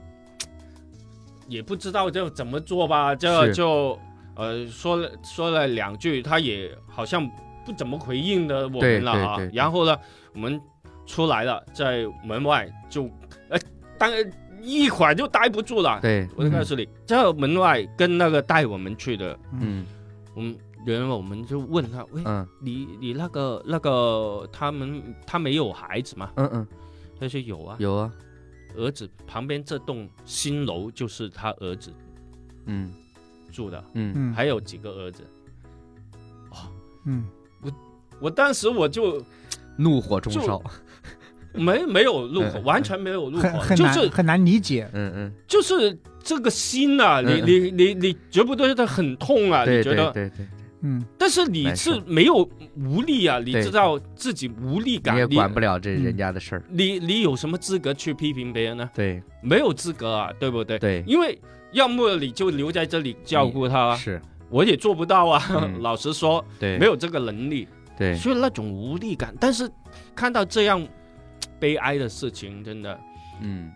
[1.49, 3.99] 也不知道就怎么做吧，这就
[4.35, 7.29] 呃说了说了两句，他也好像
[7.65, 9.39] 不怎么回应的我们了啊。
[9.53, 9.97] 然后呢，
[10.35, 10.61] 我们
[11.07, 13.05] 出来了，在门外就
[13.49, 13.59] 呃，
[13.99, 14.31] 当然
[14.63, 16.01] 一会儿就待不住了。
[16.01, 19.87] 对，我就告诉你，这门外跟那个带我们去的，嗯
[20.35, 26.31] 我们然后我们就问他，喂，嗯你你那个那个他们他没有孩子吗？
[26.37, 26.67] 嗯嗯，
[27.19, 27.77] 他说有啊。
[27.79, 28.13] 有啊，
[28.77, 31.91] 儿子旁边这栋新楼就是他儿子
[32.67, 32.93] 嗯。
[33.53, 34.13] 住的，嗯。
[34.15, 35.23] 嗯，还有几个儿子。
[37.07, 37.25] 嗯。
[37.63, 37.73] 我
[38.21, 39.23] 我当时我就
[39.77, 40.63] 怒火中烧，
[41.55, 42.65] 没没有入口，嗯。
[42.65, 44.89] 完全没有入很口，就是很难理解。
[44.93, 49.65] 嗯嗯，就是这个心啊，你你你你觉不觉得很痛啊？
[49.65, 50.13] 你觉得？
[50.13, 50.47] 对对对，
[50.81, 51.05] 嗯。
[51.19, 58.91] 但是你是没有无力啊，你知道自己无力感，你也管不了这嗯人家的事儿，你你有什么资格去批评别人呢？
[58.95, 59.23] 对。
[59.43, 60.79] 没有资格啊，对不对？
[60.79, 61.39] 对，因为
[61.73, 65.43] 要么你就留在这里照顾他啊，是，我也做不到啊。
[65.51, 65.81] 嗯。
[65.83, 69.35] 老实说，对，没有这个能力，对，所以那种无力感。
[69.39, 69.71] 但是
[70.15, 70.87] 看到这样
[71.59, 72.99] 悲哀的事情，真的
[73.41, 73.71] 嗯。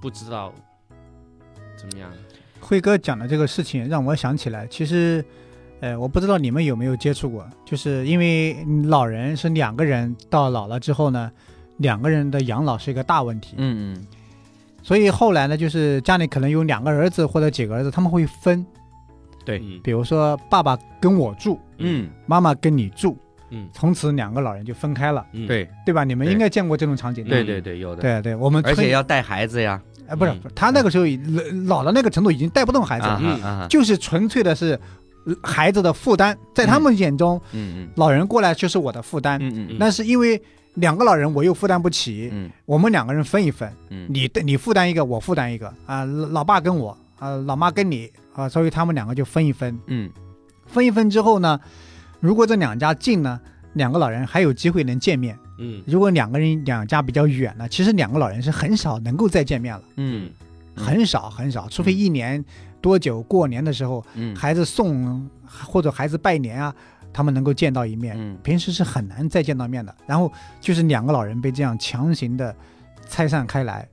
[0.00, 0.52] 不知道
[1.76, 2.10] 怎么样。
[2.58, 5.24] 辉哥讲的这个事情让我想起来，其实，
[5.82, 11.28] 呃，我不知道你们有没有接触过，就是因为老人是两个人，到老了之后呢，
[11.78, 14.06] 两个人的养老是一个大问题，嗯嗯。
[14.80, 18.64] 所以后来呢，就是家里可能有两个儿子或者几个儿子，他们会分，
[19.44, 19.80] 对嗯。
[19.82, 23.16] 比如说爸爸跟我住，嗯，妈妈跟你住，
[23.50, 26.04] 嗯从此两个老人就分开了，嗯，对对吧？
[26.04, 31.16] 你们应该见过这种场景，对对对，有的，对对，我们而村且要带孩子呀，哎，不是他那个时候已
[31.66, 34.78] 老老到那个程度，已经带不动孩子啊了，就是纯粹的是呃
[35.42, 39.38] 孩子的负担，在他们眼中，嗯嗯老人过来就是我的负担。
[39.40, 39.76] 嗯嗯嗯。
[39.78, 40.40] 那是因为
[40.74, 42.50] 两个老人我又负担不起，嗯。
[42.66, 45.72] 我们两个人分一分，嗯，你你负担一个，我负担一个。
[45.86, 50.10] 啊，老老爸跟我啊，老妈跟你啊，所以他们两个就分一分，嗯。
[50.66, 51.60] 分一分之后呢，
[52.20, 53.40] 如果这两家近呢，
[53.74, 55.82] 两个老人还有机会能见面；嗯。
[55.86, 60.30] 如果两个人两家比较远呢，其实两个老人是很少能够再见面了，嗯。
[60.74, 60.84] 嗯。
[60.84, 62.42] 很少很少，除非一年
[62.82, 66.74] 多久过年的时候，嗯，孩子送或者孩子拜年啊，
[67.12, 68.36] 他们能够见到一面，嗯。
[68.42, 69.94] 平时是很难再见到面的。
[70.06, 72.54] 然后就是两个老人被这样强行的
[73.08, 73.88] 拆散开来，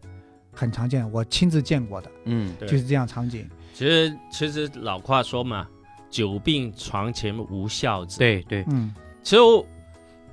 [0.52, 2.68] 很常见，我亲自见过的，嗯对。
[2.68, 3.48] 就是这样场景。
[3.74, 5.68] 其实其实老话说嘛，
[6.10, 8.94] 久病床前无孝子。，对对，嗯。
[9.22, 9.66] 其实我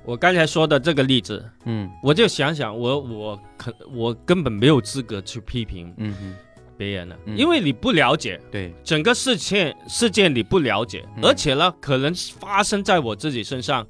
[0.03, 1.89] 我刚才说的这个例子，嗯。
[2.01, 6.35] 我就想想，我我可我根本没有资格去批评嗯嗯，
[6.77, 7.35] 别人了，嗯。
[7.37, 11.23] 因为你不了解对，整个事件事件，你不了解，嗯。
[11.25, 13.85] 而且呢，可能发生在我自己身上，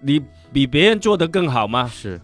[0.00, 0.20] 你
[0.52, 1.90] 比别人做得更好吗？
[1.92, 2.20] 是，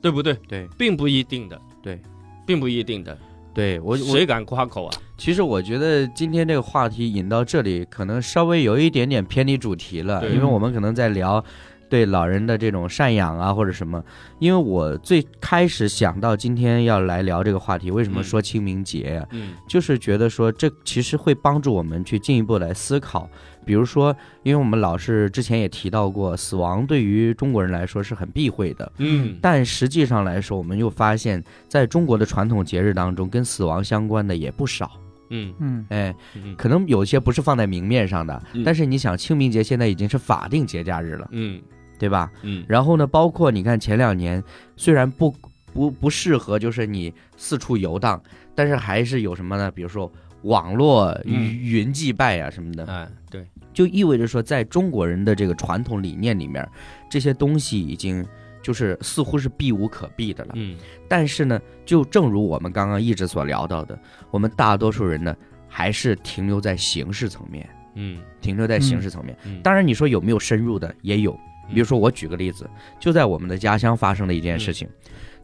[0.00, 0.34] 对不对？
[0.48, 0.68] 对。
[0.78, 2.00] 并不一定的，对，
[2.46, 3.18] 并不一定的，
[3.52, 4.94] 对我我谁敢夸口啊？
[5.18, 11.44] 其实我觉得今天这个话题引到这里，可能稍微有一点点偏离主题了，因为我们可能在聊
[11.92, 14.02] 对老人的这种赡养啊或者什么。
[14.38, 23.28] 因为我最开始想到今天要来聊这个话题，为什么嗯说清明节、嗯就是觉得说这其实会帮助我们去进一步来思考，
[23.66, 28.90] 比如说，因为我们老是之前也提到过，死亡对于中国人来说是很避讳的。
[28.96, 34.90] 嗯，但实际上来说，我们又发现，在中国的传统节日当中，跟死亡相关的也不少。
[35.34, 41.58] 嗯嗯哎，嗯可能有些不是放在明面上的，嗯但是你想，清明节现在已经是法定节假日了，嗯
[42.02, 42.28] 对吧？
[42.42, 44.42] 嗯然后呢，包括你看前两年，
[44.76, 45.32] 虽然不
[45.72, 48.20] 不不适合就是你四处游荡，
[48.56, 49.70] 但是还是有什么呢？
[49.70, 50.10] 比如说
[50.42, 56.68] 网络嗯云云祭拜啊什么的，嗯，对，就意味着说，在中国人的这个传统理念里面，
[57.08, 58.26] 这些东西已经
[58.60, 60.54] 就是似乎是避无可避的了。
[60.56, 60.76] 嗯
[61.08, 63.96] 但是呢，就正如我们刚刚一直所聊到的，
[64.32, 65.36] 我们大多数人呢，
[65.68, 69.36] 还是停留在形式层面，嗯停留在形式层面。
[69.44, 71.38] 嗯，当然，你说有没有深入的，也有。
[71.72, 72.68] 嗯比如说，我举个例子，
[73.00, 74.88] 就在我们的家乡发生了一件事情，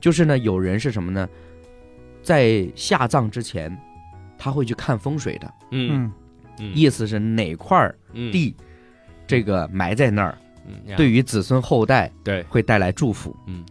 [0.01, 1.29] 就是呢，有人是什么呢，
[2.23, 3.77] 在下葬之前，
[4.39, 6.13] 他会去看风水的，嗯
[6.75, 8.31] 意思是哪块儿嗯。
[8.33, 8.55] 地，
[9.27, 10.37] 这个埋在那儿，
[10.67, 12.43] 嗯对于子孙后代对。
[12.45, 13.35] 会带来祝福。
[13.47, 13.65] 嗯。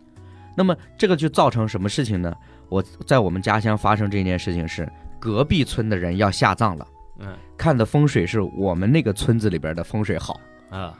[0.55, 2.33] 那么这个就造成什么事情呢？
[2.69, 4.89] 我在我们家乡发生这件事情是，
[5.19, 6.87] 隔壁村的人要下葬了，
[7.19, 7.35] 嗯。
[7.57, 10.39] 看的风水是我们那个村子里边的风水好，
[10.69, 10.97] 啊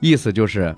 [0.00, 0.74] 意思就是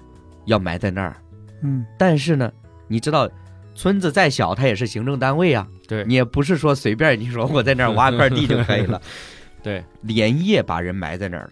[0.47, 1.17] 要埋在那儿。
[1.63, 2.51] 嗯但是呢，
[2.89, 3.29] 你知道，
[3.75, 9.01] 村子再小，它也是行政单位啊，对你也不是说随便你说我在那儿挖块地就可以了，
[9.63, 11.51] 对连夜把人埋在那儿了，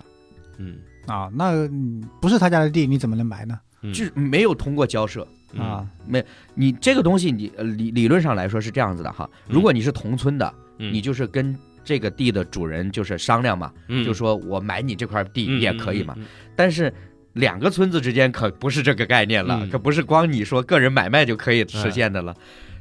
[0.59, 3.59] 嗯啊，那嗯不是他家的地，你怎么能埋呢？
[3.83, 5.27] 嗯就是没有通过交涉。
[5.57, 6.23] 啊，没，
[6.55, 16.15] 你这个东西你，呃理理论上来说是这样子的哈，如果你是同村的，嗯你就是跟这个地的主人就是商量嘛，嗯就说我买你这块地嗯也可以嘛。
[16.19, 16.93] 嗯但是
[17.39, 22.35] 两个村子之间可不是这个概念了，嗯可不是光你说个人买卖就可以实现的了。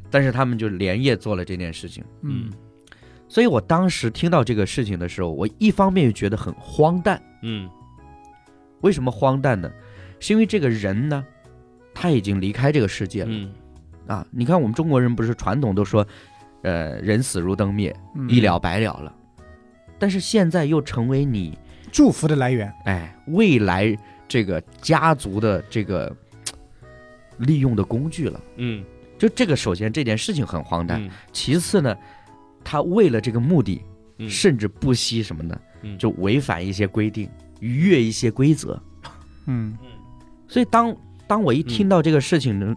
[0.09, 2.49] 但是他们就连夜做了这件事情，嗯
[3.27, 7.21] 所以我当时听到这个事情的时候，我一方面又觉得很荒诞。
[7.43, 7.69] 嗯
[8.81, 9.69] 为什么荒诞呢？
[10.19, 11.25] 是因为这个人呢，
[11.93, 13.51] 他已经离开这个世界了、嗯
[14.07, 14.25] 啊。
[14.31, 16.07] 你看我们中国人不是传统都说，
[16.63, 19.13] 呃，人死如灯灭，嗯一了百了了。
[19.99, 21.57] 但是现在又成为你
[21.91, 22.73] 祝福的来源。
[22.85, 26.15] 哎未来这个家族的这个
[27.37, 28.41] 利用的工具了。
[28.57, 28.83] 嗯。
[29.17, 31.09] 就这个，首先这件事情很荒诞，嗯。
[31.33, 31.97] 其次呢，
[32.63, 33.81] 他为了这个目的，
[34.17, 34.29] 嗯。
[34.29, 35.59] 甚至不惜什么呢？
[35.81, 35.97] 嗯。
[35.97, 37.27] 就违反一些规定，
[37.59, 38.79] 逾越一些规则。
[39.45, 39.75] 嗯。
[40.47, 42.75] 所以当当我一听到这个事情呢，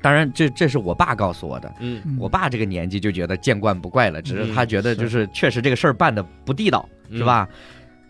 [0.00, 1.74] 当然这这是我爸告诉我的。
[1.80, 2.00] 嗯。
[2.06, 2.16] 嗯。
[2.18, 4.54] 我爸这个年纪就觉得见惯不怪了，只是嗯。
[4.54, 5.28] 他觉得就是。
[5.32, 7.18] 确实这个事儿办的不地道，嗯。
[7.18, 7.46] 是吧？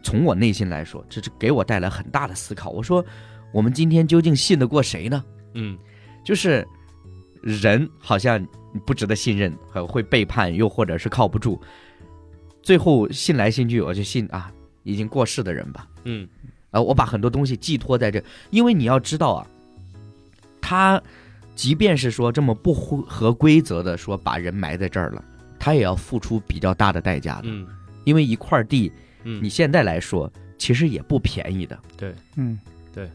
[0.07, 2.71] 从我内心来说，这是给我带来很大的思考。
[2.71, 3.05] 我说，
[3.53, 5.25] 我们今天究竟信得过谁呢？
[5.55, 5.77] 嗯
[6.25, 6.65] 就是
[7.43, 8.47] 人好像
[8.87, 11.61] 不值得信任，和会背叛，又或者是靠不住。
[12.63, 14.53] 最后信来信去，我就信啊，
[14.85, 15.89] 已经过世的人吧。
[16.05, 16.29] 嗯
[16.71, 19.45] 啊，我把很多东西寄托在这，因为你要知道啊，
[20.61, 21.03] 他
[21.57, 25.25] 即便是说这么不合合规则的说把人埋在这儿了，
[25.59, 27.67] 他也要付出比较大的代价的，嗯
[28.05, 28.93] 因为一块地，
[29.27, 31.79] 嗯，你现在来说其实也不便宜的。
[31.97, 32.59] 对，嗯。
[32.95, 33.11] 对。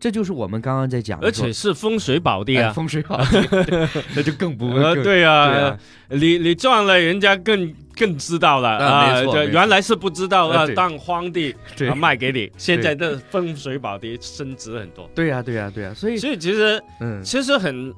[0.00, 2.68] 这就是我们刚刚在讲的，而且是风水宝地啊。
[2.68, 5.78] 哎风水宝地， 那就更不呃，对啊，对啊。
[6.10, 10.74] 你你赚了，人家更更知道了啊原来是不知道啊，啊对。
[10.76, 11.88] 当荒地对。
[11.88, 15.10] 啊卖给你，现在的风水宝地升值很多。
[15.16, 17.92] 对呀、对呀、对呀、所以所以其实嗯，其实很，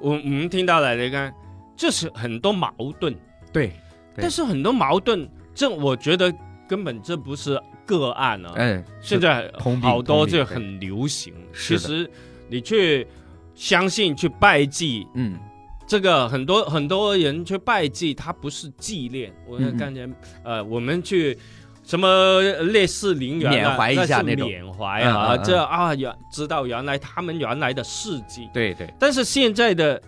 [0.00, 1.32] 我我们听到了，你看，
[1.76, 3.14] 就是很多矛盾，
[3.52, 4.22] 对，对。
[4.22, 6.34] 但是很多矛盾，这我觉得
[6.68, 9.50] 根本这不是个案啊，嗯，现在
[9.82, 11.32] 好多就很流行。
[11.54, 12.08] 其实
[12.48, 13.06] 你去
[13.54, 15.38] 相信、去拜祭，嗯
[15.86, 19.32] 这个很多很多人去拜祭，他不是纪念。
[19.46, 20.06] 我感觉，
[20.44, 21.36] 呃，我们去
[21.82, 28.50] 什么烈士陵园、啊、缅怀一下那种缅怀啊，嗯嗯嗯这啊原知道原来他们原来的事迹。
[28.52, 30.00] 对对，但是现在的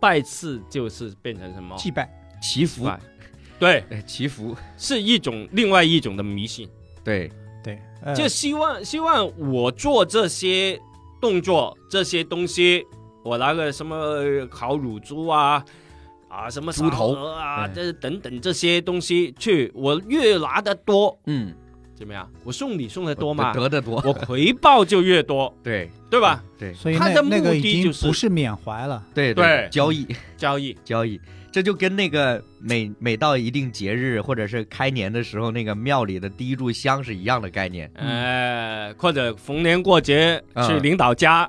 [0.00, 1.76] 拜祀就是变成什么？
[1.78, 2.10] 祭拜。
[2.42, 2.98] 祈福，拜
[3.62, 6.68] 对，哎，祈福，是一种另外一种的迷信，
[7.04, 7.30] 对，
[7.62, 8.12] 对，呃。
[8.12, 10.76] 就希望希望我做这些
[11.20, 12.84] 动作这些东西，
[13.22, 15.64] 我拿个什么烤乳猪啊。
[16.28, 21.54] 啊，什么猪头啊，嗯这等等这些东西去，我越拿的多，嗯，
[22.02, 22.28] 怎么样？
[22.42, 26.42] 我送礼送的多嘛，得的多，我回报就越多， 对对吧？
[26.58, 29.00] 对所以他的目的就是不是缅怀了。
[29.14, 30.04] 对对交易
[30.36, 31.20] 交易，交易，
[31.52, 37.88] 这就跟那个每每到一定节日或者是开年的时候，那个庙里的第一炷香是一样的概念。
[37.94, 41.48] 哎，或者逢年过节嗯去领导家，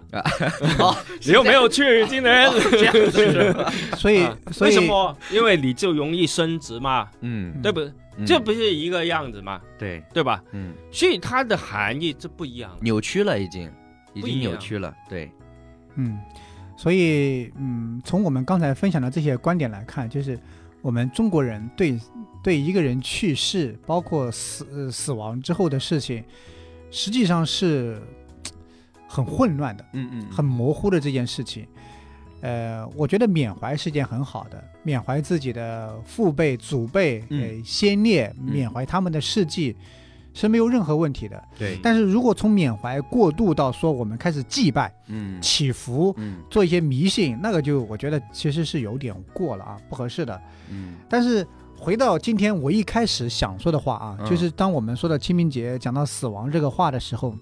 [0.78, 2.48] 哦， 你又没有去今年？
[2.72, 3.66] 这样子？
[3.98, 5.18] 所以啊所以为什么？
[5.32, 7.82] 因为你就容易升职嘛，嗯，对不？
[8.18, 10.44] 嗯这不是一个样子吗，对，对吧？
[10.52, 12.78] 嗯，所以它的含义这不一样。
[12.82, 13.72] 扭曲了，已经，
[14.14, 14.94] 已经扭曲了。
[15.10, 15.32] 对，
[15.96, 16.20] 嗯，
[16.78, 20.40] 所以嗯，从我们刚才分享的这些观点来看，就是
[20.82, 22.00] 我们中国人对
[22.44, 26.24] 对一个人去世，包括死、呃死亡之后的事情，
[26.92, 28.02] 实际上是
[29.08, 31.68] 很混乱的、嗯嗯，很模糊的这件事情。
[32.44, 39.76] 呃，我觉得缅怀是件很好的，缅怀自己的父辈、祖辈、嗯呃先烈，嗯缅怀他们的事迹。
[40.36, 50.42] 是没有任何问题的，对，但是如果从缅怀过渡到说我们开始祭拜、嗯祈福，嗯做一些迷信，那个就我觉得其实是有点过了啊，不合适的。
[50.72, 51.46] 嗯但是
[51.78, 57.36] 回到今天我一开始想说的话啊，嗯就是当我们说到清明节讲到死亡这个话的时候，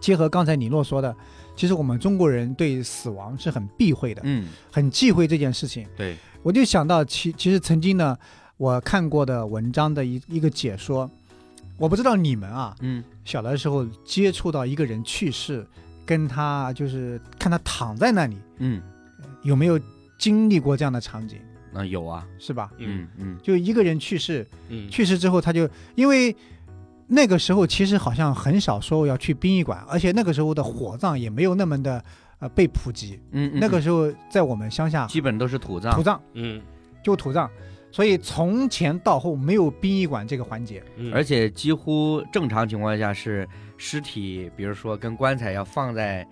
[0.00, 1.14] 结合刚才李诺说的，
[1.54, 5.86] 其实我们中国人对死亡是很避讳的，嗯，很忌讳这件事情。
[5.96, 8.16] 对，我就想到其其实曾经呢，
[8.56, 11.10] 我看过的文章的一一个解说，
[11.76, 13.02] 我不知道你们啊，嗯。
[13.24, 15.64] 小的时候接触到一个人去世，
[16.04, 18.82] 跟他就是看他躺在那里，嗯，
[19.44, 19.78] 有没有
[20.18, 21.38] 经历过这样的场景？
[21.72, 22.70] 那有啊，是吧？
[22.78, 23.38] 嗯嗯嗯。
[23.42, 26.34] 就一个人去世，嗯，去世之后他就因为
[27.14, 32.02] 那个时候其实好像很少说要去殡仪馆，而且那个时候的火葬也没有那么的
[32.38, 33.20] 呃被普及。
[33.32, 35.92] 嗯，嗯那个嗯时候在我们乡下基本都是土葬。
[35.94, 36.62] 土，葬嗯。
[37.04, 37.50] 就土葬，
[37.90, 40.80] 所以从前到后没有殡仪馆这个环节。
[40.96, 43.46] 嗯，而且几乎正常情况下是
[43.76, 46.24] 尸体，比如说跟棺材要放在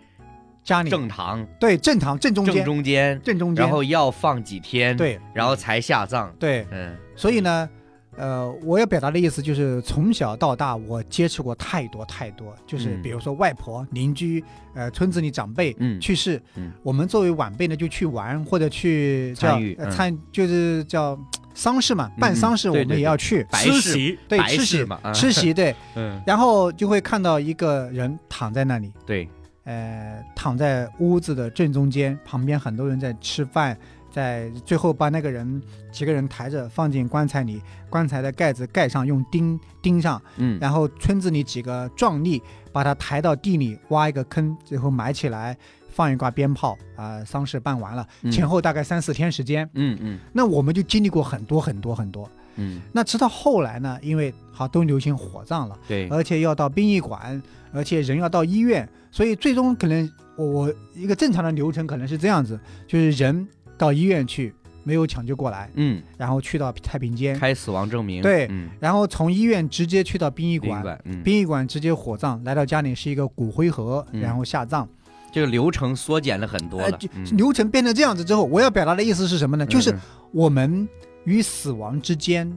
[0.63, 0.89] 家里。
[0.89, 1.45] 正堂。
[1.59, 2.55] 对正堂正中间。
[2.55, 5.21] 正间中间，正中间，然后要放几天，，对。
[5.35, 6.33] 然后才下葬。
[6.39, 6.97] 对，嗯。
[7.17, 7.69] 所以呢，
[8.17, 14.43] 呃，我要表达的意思就是，从小到大，我接触过太多太多，就是嗯比如说外婆、邻居，
[14.75, 21.19] 呃，村子里长辈嗯去世，嗯我们作为晚辈呢，就去玩或者去叫参与参，就是叫
[21.55, 29.29] 丧事嘛，办嗯丧事我们也要去，吃席，对，吃席嘛啊吃席对，嗯，然后就会看到一个人躺在那里，对，
[29.65, 33.79] 呃，躺在屋子的正中间，旁边很多人在吃饭，
[34.11, 42.43] 在最后把那个人几个人抬着放进棺材里，棺材的盖子盖上，用钉钉上，嗯，然后村子里几个壮力
[42.73, 45.57] 把他抬到地里，挖一个坑，最后埋起来，
[45.89, 48.31] 放一挂鞭炮，啊、丧事办完了，嗯。
[48.31, 49.69] 前后大概三四天时间。
[49.75, 50.19] 嗯嗯。
[50.33, 52.29] 那我们就经历过很多很多很多。
[52.57, 57.41] 嗯，那直到后来呢，因为好都流行火葬了，对，而且要到殡仪馆，
[57.73, 62.59] 而且人要到医院，所以最终可能我我一个正常的流程可能是这样子，
[62.89, 63.49] 就是人
[63.81, 64.55] 到医院去
[64.85, 74.21] 没有抢救过来，嗯，然后去到太平间，开死亡证明，对嗯，然后从医院直接去到殡仪馆，殡仪馆，直接火葬，来到家里是一个骨灰盒，嗯。
[74.21, 74.87] 然后下葬。
[75.33, 76.99] 这个流程缩减了很多了
[77.33, 79.65] 流程变成这样子之后，我要表达的意思是什么呢？
[79.65, 80.01] 就是嗯
[80.33, 80.87] 我们
[81.25, 82.53] 与死亡之间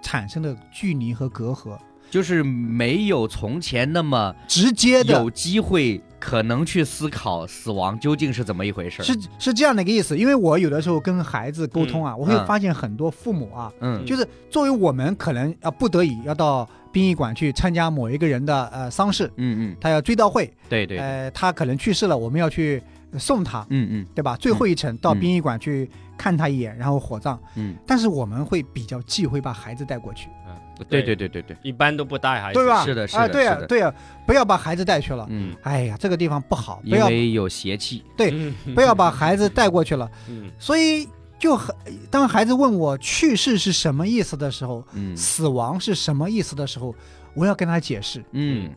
[0.00, 1.76] 产生的距离和隔阂，
[2.12, 5.14] 就是没有从前那么直接的。
[5.14, 9.02] 有机会可能去思考死亡究竟是怎么一回事。
[9.02, 10.14] 是是这样的一个意思。
[10.18, 20.98] 因为我有的时候跟孩子沟通啊，我会嗯发现很多父母啊，嗯，就是作为我们可能啊不得已要到殡仪馆去参加某一个人的呃丧事，嗯嗯，他要追悼会，对对，对。
[20.98, 22.82] 呃，他可能去世了，我们要去
[23.18, 24.06] 送他，嗯嗯。
[24.14, 24.36] 对吧？
[24.36, 25.18] 最后一程到嗯。
[25.18, 25.90] 殡仪馆去
[26.22, 27.36] 看他一眼，然后火葬。
[27.56, 30.54] 嗯，但是我们会比较忌讳把孩子带过去，嗯
[30.88, 31.16] 对对。
[31.16, 32.84] 对对对，一般都不带孩子，对吧？
[32.84, 33.92] 是的是啊，对呀啊对啊，
[34.24, 35.26] 不要把孩子带去了。
[35.30, 38.54] 嗯，哎呀，这个地方不好，不因要为有邪气，对嗯。
[38.72, 40.08] 不要把孩子带过去了。
[40.30, 40.48] 嗯。
[40.60, 41.08] 所以
[41.40, 41.74] 就很，
[42.08, 45.16] 当孩子问我去世是什么意思的时候，嗯。
[45.16, 46.94] 死亡是什么意思的时候，
[47.34, 48.24] 我要跟他解释。
[48.30, 48.70] 嗯，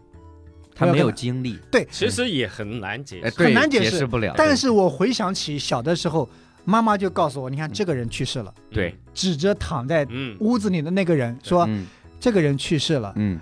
[0.75, 3.43] 他没有经历，对，其实也很难解哎，释。
[3.43, 3.91] 很难解释。
[3.91, 6.27] 解释不了，但是我回想起小的时候，
[6.65, 11.85] 妈妈就告诉我，你看这个人去世了，对，指着躺在嗯，屋子里的那个人说，嗯。
[12.17, 13.13] 这个人去世了。
[13.17, 13.39] 嗯。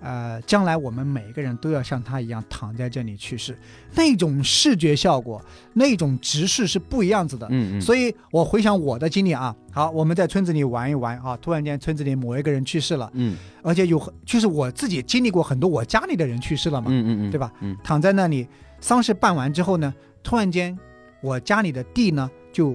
[0.00, 3.58] 呃，将来我们每一个人都要像他一样躺在这里去世，
[3.94, 5.42] 那种视觉效果，
[5.74, 7.46] 那种直视是不一样子的。
[7.50, 13.36] 嗯嗯，所以我回想我的经历啊，好，我们在村子里玩一玩啊，突然间村子里某一个人去世了，嗯。
[13.62, 17.52] 而且有很就是我自己经历过很多我家里的人去世了嘛，嗯嗯嗯，对吧？
[17.60, 17.76] 嗯。
[17.82, 18.46] 躺在那里，
[18.80, 19.92] 丧事办完之后呢，
[20.22, 20.78] 突然间
[21.20, 22.74] 我家里的地呢就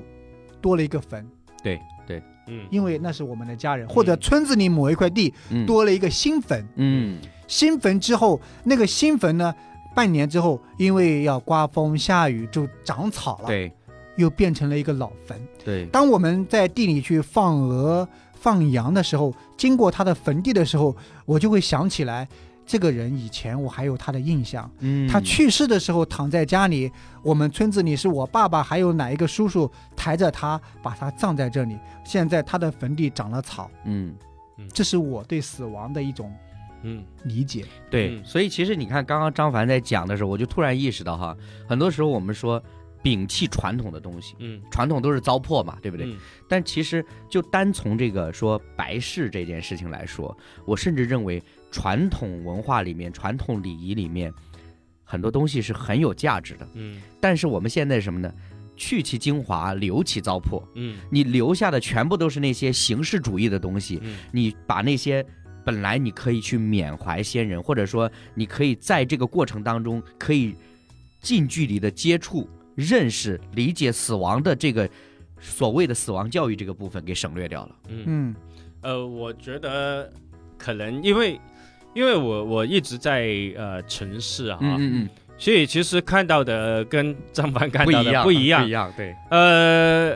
[0.62, 1.26] 多了一个坟，
[1.64, 2.68] 对对，嗯。
[2.70, 5.66] 因为那是我们的家人，或者村子里某一块地嗯。
[5.66, 7.18] 多了一个新坟，嗯。
[7.48, 9.52] 新坟之后，那个新坟呢，
[9.96, 13.72] 半年之后，因为要刮风下雨，就长草了，对。
[14.18, 15.42] 又变成了一个老坟。
[15.66, 22.28] 对，当我们在地里去放鹅、放羊的时候，经过他的坟地的时候，我就会想起来，
[22.66, 24.70] 这个人以前我还有他的印象。
[24.80, 26.92] 嗯他去世的时候躺在家里，
[27.24, 31.78] 我们村子里是我爸爸还有哪一个叔叔抬着他把他葬在这里。
[32.04, 34.16] 现在他的坟地长了草，嗯。
[34.72, 36.32] 这是我对死亡的一种
[36.84, 37.66] 嗯理解。
[37.90, 41.36] 对，嗯所以其实你看，刚刚张凡在讲的时候，我就突然意识到哈，
[41.68, 42.62] 很多时候我们说
[43.02, 46.06] 摒弃传统的东西，嗯传统都是糟粕嘛，对不对？
[46.06, 46.16] 嗯
[46.48, 51.42] 但其实就单从这个说白事这件事情来说，我甚至认为
[51.72, 54.32] 传统文化里面、传统礼仪里面
[55.04, 56.68] 很多东西是很有价值的。
[56.76, 58.32] 嗯但是我们现在什么呢？
[58.78, 60.64] 去其精华，留其糟粕。
[60.76, 65.24] 嗯你留下的全部都是那些形式主义的东西，嗯你把那些
[65.64, 70.56] 本来你可以去缅怀先人，或者说你可以在这个过程当中可以
[71.22, 74.90] 近距离的接触、认识、理解死亡的这个
[75.40, 77.76] 所谓的死亡教育这个部分给省略掉了。
[77.90, 78.36] 嗯嗯
[78.82, 80.12] 呃，我觉得
[80.58, 81.40] 可能因为
[81.94, 83.28] 因为我我一直在
[83.58, 88.62] 呃城市啊，嗯所以其实看到的跟张凡看到不一样，的不一样。
[88.62, 88.72] 不一。
[88.72, 90.16] 样，对，呃，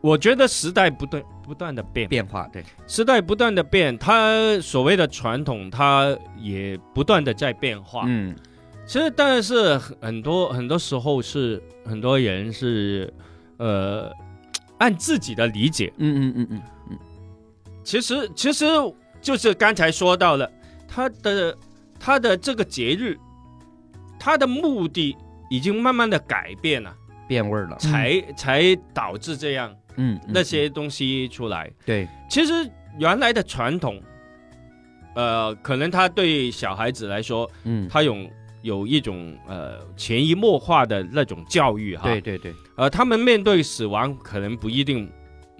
[0.00, 8.04] 我觉得时代不断不断的变，变化，对，时代不断的变，它所谓的传统，它也不断的在变化。
[8.06, 8.34] 嗯。
[8.86, 13.12] 其实，但是很多很多时候是很多人是
[13.58, 14.10] 呃
[14.78, 16.98] 按自己的理解，嗯嗯嗯嗯嗯。
[17.84, 18.64] 其实其实
[19.20, 20.50] 就是刚才说到了，
[20.88, 21.56] 他的
[22.00, 23.16] 他的这个节日，
[24.18, 25.14] 他的目的
[25.50, 26.92] 已经慢慢的改变了，
[27.28, 31.70] 变味儿了，才、才导致这样嗯，嗯那些东西出来。
[31.84, 32.52] 对，其实
[32.98, 34.02] 原来的传统，
[35.14, 38.16] 呃，可能他对小孩子来说，嗯，他有
[38.62, 42.04] 有一种呃潜移默化的那种教育哈。
[42.04, 45.10] 对，对对，呃，他们面对死亡可能不一定，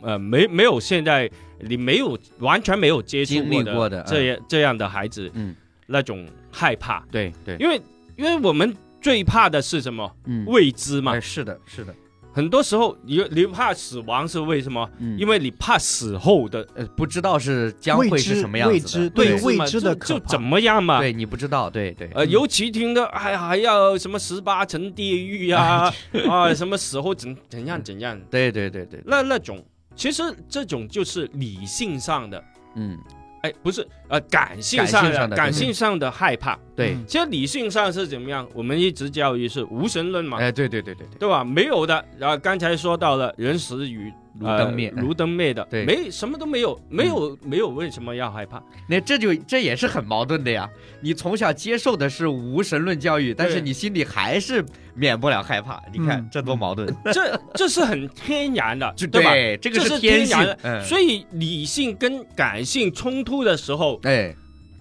[0.03, 1.31] 呃，没没有现在
[1.61, 5.55] 你没有完全没有接触过的过的这样、这样的孩子嗯，
[5.87, 7.81] 那种害怕，对对，因为
[8.17, 10.11] 因为我们最怕的是什么？
[10.27, 11.13] 嗯，未知嘛。
[11.15, 11.21] 哎，。
[11.21, 11.95] 是的，是的，
[12.33, 14.89] 很多时候你你怕死亡是为什么？
[14.99, 15.17] 嗯。
[15.19, 20.99] 因为你怕死后的呃不知道是将会是什么样未子的，知对对未知的就就怎么样嘛？
[21.01, 25.93] 对你不知道，对对，呃，尤其听的哎还要什么十八层地狱啊
[26.29, 29.65] 啊，什么死后怎怎样怎样，对对对对，那那种
[29.99, 32.43] 其实这种就是理性上的，
[32.77, 32.97] 嗯
[33.43, 36.59] 哎，不是呃感性感性上的感性上的害怕。
[36.75, 38.49] 对，嗯其实理性上是怎么样？
[38.55, 41.45] 我们一直教育是无神论嘛，哎对对对对对，对吧？
[41.45, 42.05] 没有的。
[42.17, 48.63] 然后刚才说到了人死于炉灯灭呃炉灯灭的，对没什么都没有，没有、没有，为什么要害怕？
[48.89, 50.69] 那这就这也是很矛盾的呀。
[51.01, 54.65] 你从小接受的是无神论教育，但是你心里还是
[54.95, 55.83] 免不了害怕。
[55.93, 59.31] 你看嗯这多矛盾， 这这是很天然的，就对吧？
[59.31, 64.35] 对，这个是天然的，嗯，所以理性跟感性冲突的时候哎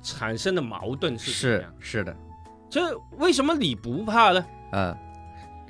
[0.03, 1.73] 产生的矛盾是是样？
[1.79, 2.15] 是的，
[2.69, 4.45] 这为什么你不怕呢？
[4.73, 4.95] 嗯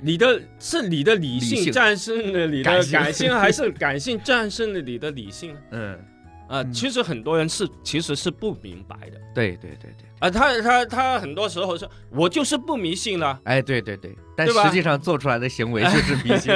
[0.00, 1.64] 你的是你的理理性。
[1.64, 2.92] 性战胜了你的感性。
[2.92, 5.56] 感性，还是感性战胜了你的理性？
[5.70, 5.94] 嗯，
[6.48, 6.72] 啊、嗯。
[6.72, 9.18] 其实很多人是其实是不明白的。
[9.34, 16.52] 对对对对，啊，他他他很多时候是我就是不迷信了，哎对对对，但实际上做出来的行为 就是迷信。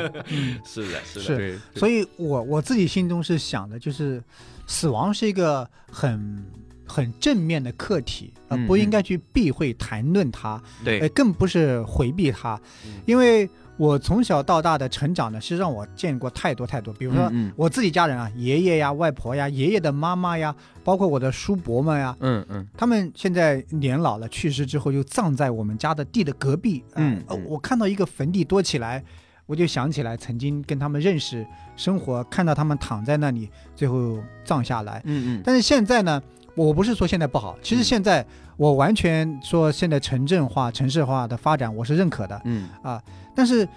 [0.64, 4.22] 是的，是的，是，所以我我自己心中是想的，就是
[4.66, 6.42] 死亡是一个很
[6.86, 12.60] 很正面的课题，呃，嗯不应该去避讳谈论它，呃，对，更不是回避它。
[12.86, 22.66] 嗯，因为我从小到大的成长呢，是让我见过太多太多，比如说嗯我自己家人啊，爷爷呀、外婆呀、爷爷的妈妈呀，包括我的叔伯们呀，嗯嗯。
[22.76, 26.82] 他们现在年老了，去世之后就葬在我们家的地的隔壁。
[26.94, 27.44] 呃呃嗯嗯。
[27.46, 29.04] 我看到一个坟地多起来，
[29.44, 35.02] 我就想起来曾经跟他们认识、生活，看到他们躺在那里，最后葬下来。
[35.04, 36.22] 嗯嗯，但是现在呢，
[36.56, 38.26] 我不是说现在不好，其实嗯现在
[38.56, 42.40] 我完全说现在城镇化、城市化的发展，我是认可的。
[42.44, 42.68] 嗯。
[42.82, 43.00] 啊
[43.34, 43.68] 但是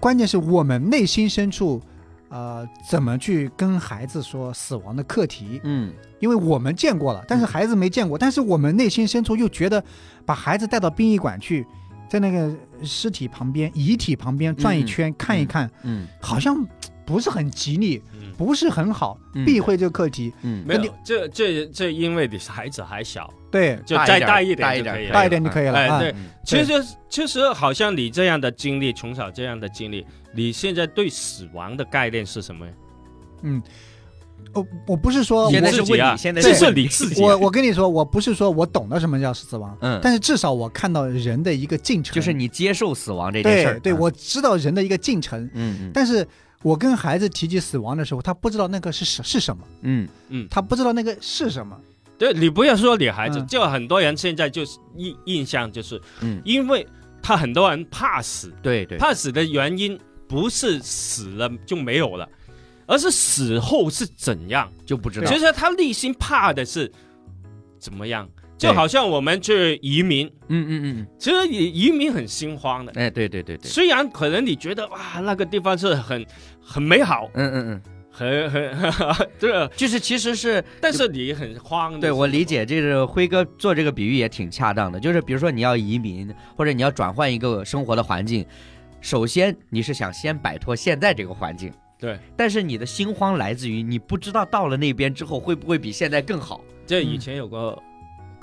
[0.00, 1.78] 关键是我们内心深处，
[2.30, 5.60] 呃，怎么去跟孩子说死亡的课题？
[5.62, 5.92] 嗯。
[6.20, 9.84] 因为我们见过了，但是孩子没见过，但是我们内心深处又觉得，
[10.24, 11.66] 把孩子带到殡仪馆去，
[12.08, 12.50] 在那个
[12.82, 16.06] 尸体旁边、遗体旁边转一圈、看一看，嗯。
[16.20, 16.66] 好像
[17.10, 19.44] 不是很吉利，嗯，不是很好，嗯。
[19.44, 20.32] 避讳这个课题。
[20.42, 25.12] 嗯，没有，这这这因为你孩子还小，对，就再大一大一点点就可以了。
[25.12, 25.98] 大一点就可以了。
[25.98, 26.30] 对嗯。
[26.44, 26.72] 其实
[27.08, 32.64] 其实好像你这样的经历，从小这样的经历，你现在对死亡的概念是什么？
[32.64, 32.72] 呀？
[33.42, 33.60] 嗯，
[34.52, 37.26] 我我不是说现在我是问你，现在这是问你自己啊。
[37.26, 45.90] 我我跟你说，我不是说我懂得什么叫死亡，嗯，但是至少我看到人的一个进程，就是你接受死亡这件事儿，对我知道人的一个进程，嗯嗯。
[45.92, 46.26] 但是
[46.62, 50.08] 我跟孩子提起死亡的时候，他不知道那个是什是什么，嗯。
[50.28, 50.46] 嗯。
[50.50, 51.78] 他不知道那个是什么。
[52.18, 56.86] 对你不要说女孩子，嗯就很多人现在就是印印象就是，嗯，因为
[57.22, 59.98] 他很多人怕死，对对，怕死的原因
[60.28, 62.28] 不是死了就没有了，
[62.86, 64.70] 而是死后是怎样。
[64.84, 65.26] 就不知道。
[65.26, 66.92] 其，实他内心怕的是
[67.78, 68.28] 怎么样，
[68.68, 71.06] 就好像我们去移民，嗯嗯嗯。
[71.18, 72.92] 其实移移民很心慌的。
[72.94, 73.06] 嗯，。
[73.06, 76.24] 哎，对对对对，虽然可能你觉得哇，那个地方是很
[76.62, 82.00] 很美好，嗯嗯嗯，很很 这个，就是其实是但是你很慌的。
[82.00, 88.44] 对我理解，这是辉哥做这个比喻也挺恰当的，就是比如说你要移民或者你要转换一个生活的环境，
[89.00, 96.60] 首先你是想先摆脱现在这个环境，对，但是你的心慌来自于你不知道到了那边之后会不会比现在更好。
[96.86, 97.78] 这以前有个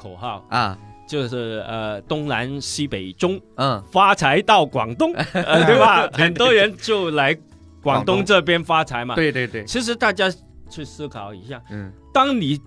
[0.07, 0.77] 口号，啊，
[1.07, 6.09] 就是呃东南西北中，嗯，发财到广东， 呃对吧？
[6.13, 7.43] 很多人就来广
[7.81, 8.15] 广东。
[8.17, 9.15] 东这边发财嘛。
[9.15, 10.31] 对对对，其实大家
[10.69, 11.91] 去思考一下，嗯。
[12.13, 12.59] 当你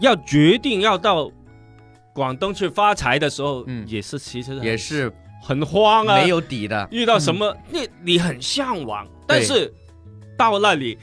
[0.00, 1.30] 要决定要到
[2.12, 3.86] 广东去发财的时候，嗯。
[3.88, 5.12] 也是其实也是
[5.42, 9.72] 很慌啊，没有底的，遇到什么，你你很向往，但是
[10.36, 10.98] 到那里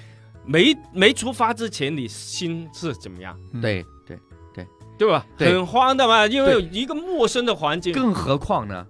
[0.45, 3.37] 没没出发之前，你心是怎么样？
[3.61, 3.83] 对，
[4.97, 5.25] 对吧？
[5.37, 5.49] 对。
[5.49, 7.93] 很慌的嘛，因为有一个陌生的环境。
[7.93, 8.85] 更何况呢，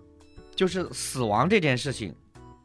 [0.55, 2.13] 就是死亡这件事情，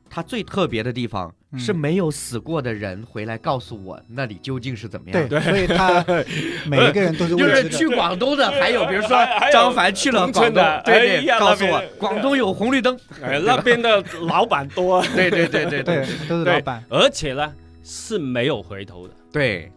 [0.08, 1.58] 它最特别的地方嗯。
[1.58, 5.28] 是没有死过的人回来告诉我那里究竟是怎么样。
[5.28, 5.40] 对，的。
[5.42, 6.02] 所以他
[6.66, 7.78] 每一个人都是就是未知的。
[7.78, 15.82] 去广东的，还有比如说还还有张凡去了广东村的，对对，哎呀告诉我边广东有红绿灯，哎，那边的老板多， 对对对对。
[15.82, 16.54] 对，都是对。
[16.54, 16.82] 老板。
[16.88, 17.52] 而且呢
[17.84, 19.14] 是没有回头的。
[19.30, 19.70] 对，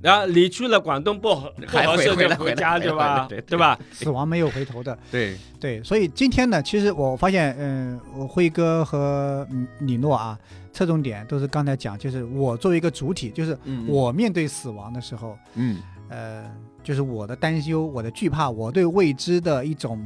[0.00, 3.28] 然后你去了广东不合不还回合适就回来回家对吧？
[3.46, 3.78] 对吧？
[3.90, 10.38] 死亡没有回头的，对，对，所以今天呢，其实我发现，嗯，我辉哥和嗯李诺啊，
[10.72, 15.78] 侧重点都是刚才讲，就是我作为一个主体，就是嗯我面对死亡的时候，嗯
[16.08, 16.44] 呃，
[16.82, 20.00] 就是我的担忧、我的惧怕、我对未知的一种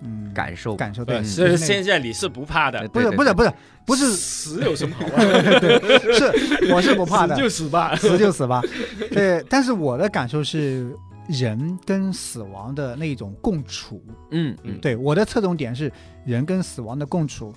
[0.00, 0.74] 嗯感受。
[0.76, 3.52] 感受，对，是现在你是不怕的，不是不是不是
[3.86, 5.22] 不是死有什么好怕？
[6.12, 7.96] 是我是不怕的死，就死吧。
[7.96, 8.62] 死就死吧。
[9.10, 10.94] 对，但是我的感受是
[11.28, 14.02] 人跟死亡的那种共处。
[14.30, 15.90] 嗯嗯，对，我的侧重点是
[16.24, 17.54] 人跟死亡的共处。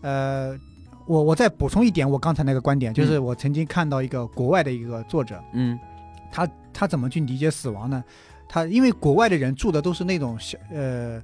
[0.00, 0.58] 呃，
[1.06, 5.78] 我我再补充一点，我刚才那个观点，就是我曾经看到一个国外的一个作者，嗯
[6.30, 8.04] 他他怎么去理解死亡呢？
[8.48, 11.20] 他因为国外的人住的都是那种小呃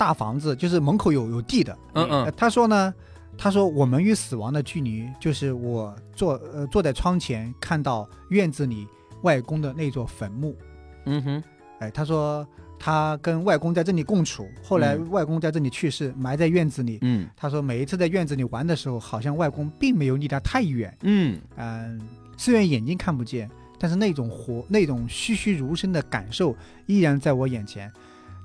[0.00, 1.76] 大房子，就是门口有有地的。
[1.92, 2.94] 嗯呃嗯他说呢，
[3.36, 8.88] 他说我们与死亡的距离就是我坐呃坐在窗前看到院子里
[9.20, 10.56] 外公的那座坟墓。
[11.04, 11.42] 嗯哼，
[11.80, 12.46] 哎，他说
[12.78, 16.98] 他跟外公在这里共处，后来嗯外公在这里去世，埋在院子里。
[17.02, 20.96] 嗯他说每一次在院子里玩的时候，好像外公并没有离他太远。
[21.02, 22.00] 嗯嗯，
[22.38, 27.92] 虽然眼睛看不见，但是那种活、那种栩栩如生的感受依然在我眼前。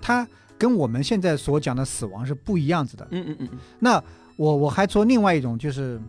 [0.02, 0.28] 他
[0.58, 3.08] 跟我们现在所讲的死亡是不一样子的。
[3.12, 3.50] 嗯嗯嗯
[3.80, 4.02] 那
[4.36, 6.00] 我我还说另外一种，就是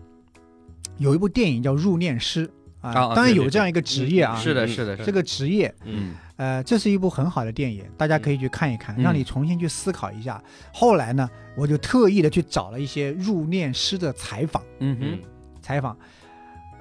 [0.99, 2.47] 有一部电影叫《入殓师》
[2.81, 6.15] 啊，当然有这样一个职业啊，嗯，是的，嗯是的，这个职业，嗯。
[6.37, 9.03] 呃，这是一部很好的电影，大家可以去看一看，嗯。
[9.03, 10.43] 让你重新去思考一下。
[10.71, 15.19] 后来呢，我就特意的去找了一些入殓师的采访，嗯嗯。
[15.19, 15.29] 哼，
[15.63, 15.97] 采访，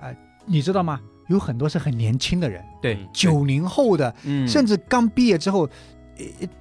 [0.01, 0.13] 呃，
[0.45, 0.99] 你知道吗？
[1.28, 5.70] 有很多是很年轻的人，对，嗯九零后的，嗯，甚至刚毕业之后，呃，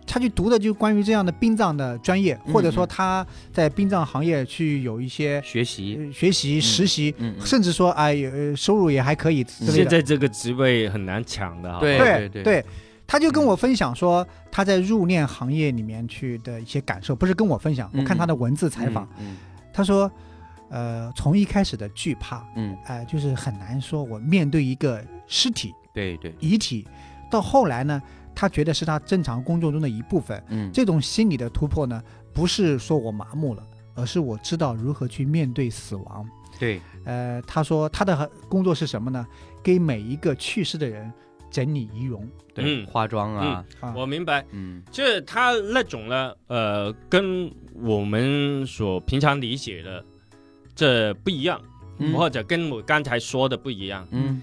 [0.06, 9.76] 他去读的就关于这样的殡葬的专业，嗯或者说嗯他在殡葬行业去有一些学习，呃学习、实习，甚至说哎、呃收入也还可以之类的。
[9.76, 11.78] 现在这个职位很难抢的。
[11.80, 12.64] 对对对对，
[13.06, 19.36] 他就跟我分享说他在入殓行业里面去的一些感受，不是跟我分享，嗯我看他的文字采访，，嗯
[19.72, 20.10] 他说，
[20.68, 26.86] 呃，从一开始的惧怕，嗯，哎、就是很难说我面对一个尸体对对，遗体，
[27.30, 28.00] 到后来呢，
[28.34, 30.42] 他觉得是他正常工作中的一部分。
[30.48, 33.62] 嗯，这种心理的突破呢，不是说我麻木了，
[33.94, 36.28] 而是我知道如何去面对死亡。
[36.58, 39.26] 对，呃，他说他的工作是什么呢？
[39.62, 41.12] 给每一个去世的人
[41.50, 43.94] 整理仪容对，嗯化妆啊，嗯。
[43.94, 50.04] 我明白，嗯就是他那种呢，呃，跟我们所平常理解的
[50.76, 51.60] 这不一样，
[51.98, 54.06] 嗯或者跟我刚才说的不一样。
[54.12, 54.40] 嗯，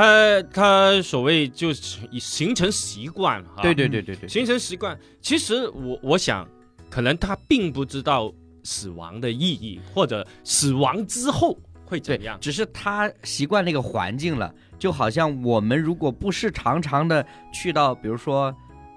[0.00, 4.98] 他他所谓就是以形成习惯哈，对对对对对，形成习惯。
[5.20, 6.48] 其实我我想，
[6.88, 8.32] 可能他并不知道
[8.64, 12.38] 死亡的意义，或者死亡之后会怎对样，。
[12.40, 18.54] 只是他习惯那个环境了，就好像我们如果不是常常的去到，比如说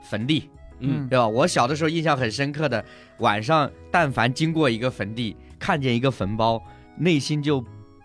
[0.09, 0.49] 坟地，
[0.79, 1.27] 嗯对吧？
[1.27, 2.81] 我小的时候印象很深刻的，
[3.17, 6.63] 晚上但凡经过一个坟地，看见一个坟包，
[6.97, 7.61] 内心就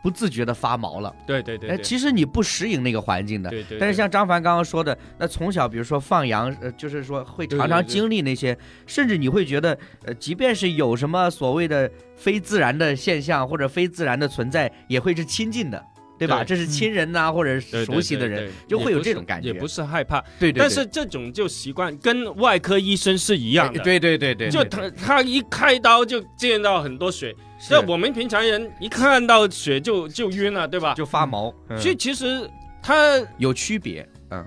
[0.09, 1.14] 不自觉的发毛了。
[1.18, 3.50] 哎，对对对哎，其实你不适应那个环境的。
[3.50, 3.78] 对对。
[3.78, 8.56] 但是像张凡刚刚说的，那从小比如说放羊，呃，就是说会常常经历那些，
[8.86, 15.84] 甚至你会觉得，呃，即便是有什么所谓的非自然的现象或者非自然的存在，也会是亲近的，
[16.19, 16.43] 对吧？
[16.43, 20.59] 对这是亲人呐、或者是熟悉的人，就会有这种感觉也不是害怕，对对对。
[20.61, 23.81] 但是这种就习惯跟外科医生是一样的。
[23.81, 27.35] 哎对对对对，就他他一开刀就见到很多血，
[27.71, 30.95] 那我们平常人一看到血就就晕了，对吧？
[30.95, 31.79] 就发毛，嗯。
[31.81, 32.51] 所以其实
[32.83, 34.45] 他有区别，嗯。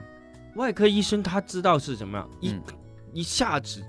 [0.56, 2.18] 外科医生他知道是什么？
[2.18, 2.62] 样，一嗯。
[3.14, 3.82] 一下子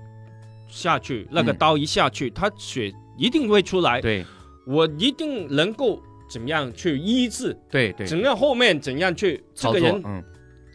[0.69, 1.57] 下去，那个嗯。
[1.57, 4.25] 刀一下去，他血一定会出来，对。
[4.65, 6.01] 我一定能够
[6.33, 10.23] 怎么样去医治，对对，怎样后面怎样去这，个人嗯。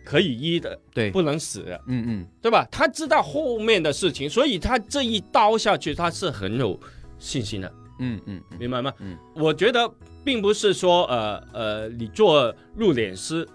[0.04, 2.26] 可以医的，对，不能死的，嗯嗯。
[2.40, 2.64] 对吧？
[2.70, 6.78] 他知道后面的事情，所以他这一刀下去，他是很有
[7.18, 7.70] 信心的。
[7.98, 8.90] 嗯嗯嗯，明白吗？
[9.00, 9.90] 嗯，我觉得
[10.24, 13.46] 并不是说呃呃，你做入殓师，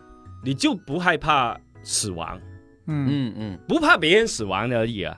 [0.44, 2.38] 你就不害怕死亡，
[2.88, 5.18] 嗯，嗯嗯，不怕别人死亡而已啊，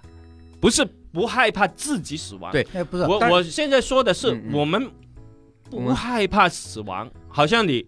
[0.62, 2.50] 不是不害怕自己死亡。
[2.54, 2.66] 对。
[2.74, 4.90] 哎，不是，我我现在说的是我们
[5.70, 7.86] 不害怕死亡，好像你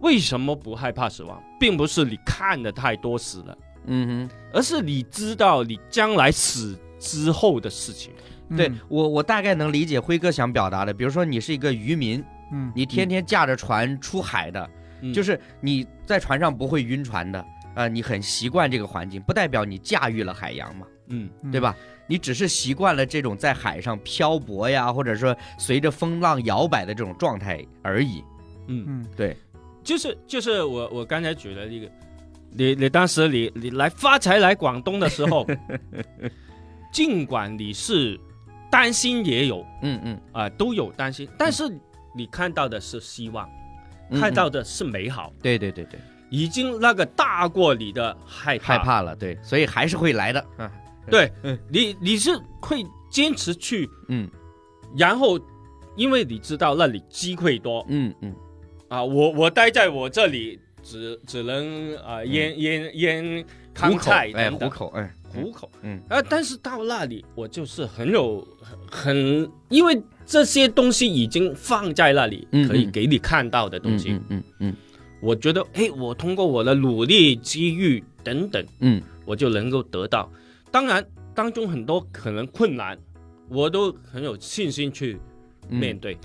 [0.00, 4.36] 为什么不害怕死亡，并不是你看的太多死了，嗯哼。
[4.52, 8.12] 而是你知道你将来死之后的事情。
[8.56, 10.92] 对嗯我，我大概能理解辉哥想表达的。
[10.92, 14.68] 比如说，你是一个渔民，嗯你天天驾着船出海的，
[15.02, 17.44] 嗯就是你在船上不会晕船的，
[17.76, 21.76] 呃，你很习惯这个环境，不代表你驾驭了海洋嘛，嗯嗯对吧？
[22.10, 28.24] 你只是习惯了这种在海上漂泊呀，或者说随着风浪摇摆的这种状态而已。
[28.66, 28.84] 嗯。
[28.88, 29.36] 嗯对，
[29.84, 31.88] 就是就是我我刚才举的一个，
[32.50, 35.46] 你你当时你你来发财来广东的时候，
[36.92, 38.18] 尽管你是
[38.68, 41.62] 担心也有嗯嗯，啊、都有担心，但是
[42.12, 43.48] 你看到的是希望，
[44.20, 48.76] 看到的是美好，对对对对，已经那个大过你的害怕。
[48.76, 50.44] 害怕了，对，所以还是会来的。
[50.58, 50.68] 嗯，
[51.10, 51.58] 对嗯。
[51.68, 52.30] 你你是
[52.60, 54.28] 会坚持去，嗯。
[54.96, 55.38] 然后
[55.96, 58.34] 因为你知道那里机会多嗯嗯。
[58.88, 63.44] 啊，我我待在我这里只只能啊腌腌腌嗯，
[63.74, 64.70] 康虎口哎，菜等等。
[64.70, 66.00] 虎口哎，糊口，嗯。
[66.08, 68.46] 啊，但是到那里我就是很有
[68.90, 74.76] 很，因为这些东西已经放在那里，嗯可以嗯给你看到的东西，嗯嗯嗯。
[75.20, 79.00] 我觉得，哎，我通过我的努力、机遇等等，嗯。
[79.26, 80.28] 我就能够得到。
[80.70, 81.04] 当然，
[81.34, 82.98] 当中很多可能困难，
[83.48, 85.20] 我都很有信心去
[85.68, 86.16] 嗯，面对、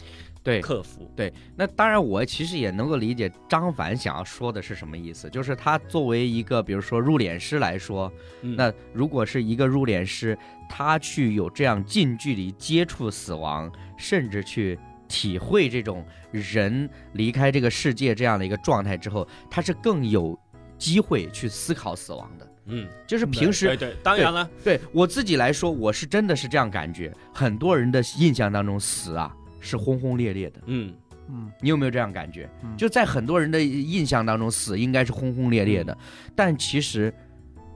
[0.44, 0.62] 对。
[0.62, 1.12] 克服。
[1.16, 8.12] 对，那当然，我其实也能够理解张凡想要说的是什么意思，就是他作为一个，比如说入殓师来说，
[8.44, 10.38] 嗯那如果是一个入殓师，
[10.70, 14.78] 他去有这样近距离接触死亡，甚至去
[15.08, 20.40] 体会这种人离开这个世界这样的一个状态之后，他是更有
[20.78, 22.48] 机会去思考死亡的。
[22.68, 30.62] 嗯，就是平时对对，当然了，对我自己来说，我是真的是这样感觉，很多人的印象当中，死啊是轰轰烈烈的。
[30.66, 30.94] 嗯
[31.28, 32.50] 嗯你有没有这样感觉？
[32.64, 35.98] 嗯就在很多人的印象当中，死应该是轰轰烈烈的，
[36.36, 37.14] 但其实，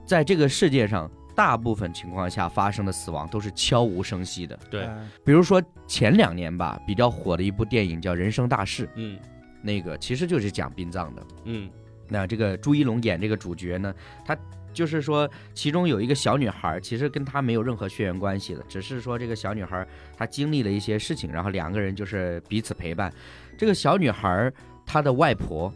[0.06, 4.58] 在这个世界上，大部分情况下发生的死亡都是悄无声息的。
[4.70, 9.18] 对，呃比如说前两年吧，比较火的一部电影叫《人生大事》，嗯
[9.62, 11.26] 那个其实就是讲殡葬的。
[11.44, 11.70] 嗯
[12.08, 14.36] 那这个朱一龙演这个主角呢，他
[14.72, 23.12] 就是说，其中有一个小女孩，其实跟她没有任何血缘关系的，只是说这个小女孩她经历了一些事情，然后两个人就是彼此陪伴。
[23.58, 24.52] 这个小女孩
[24.86, 25.72] 她的外婆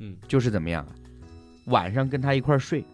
[0.00, 0.86] 嗯就是怎么样，
[1.66, 2.84] 晚上跟她一块睡，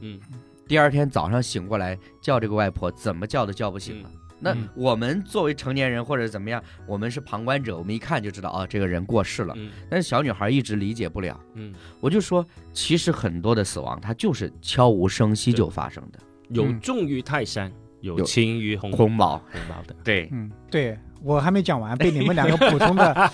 [0.00, 0.20] 嗯
[0.66, 4.10] 第二天早上醒过来叫这个外婆，怎么叫都叫不醒了。
[4.40, 9.54] 那嗯我们作为成年人或者怎么样，我们是旁观者，我们一看就知道啊，这个人过世了。
[9.56, 11.38] 嗯但是小女孩一直理解不了。
[11.54, 16.18] 嗯，我就说，其实很多的死亡，它就是悄无声息就发生的。
[16.50, 17.70] 有重于泰山，
[18.00, 19.94] 有有轻于鸿鸿毛，鸿毛的。
[20.04, 23.30] 对，嗯，对我还没讲完，被你们两个普通的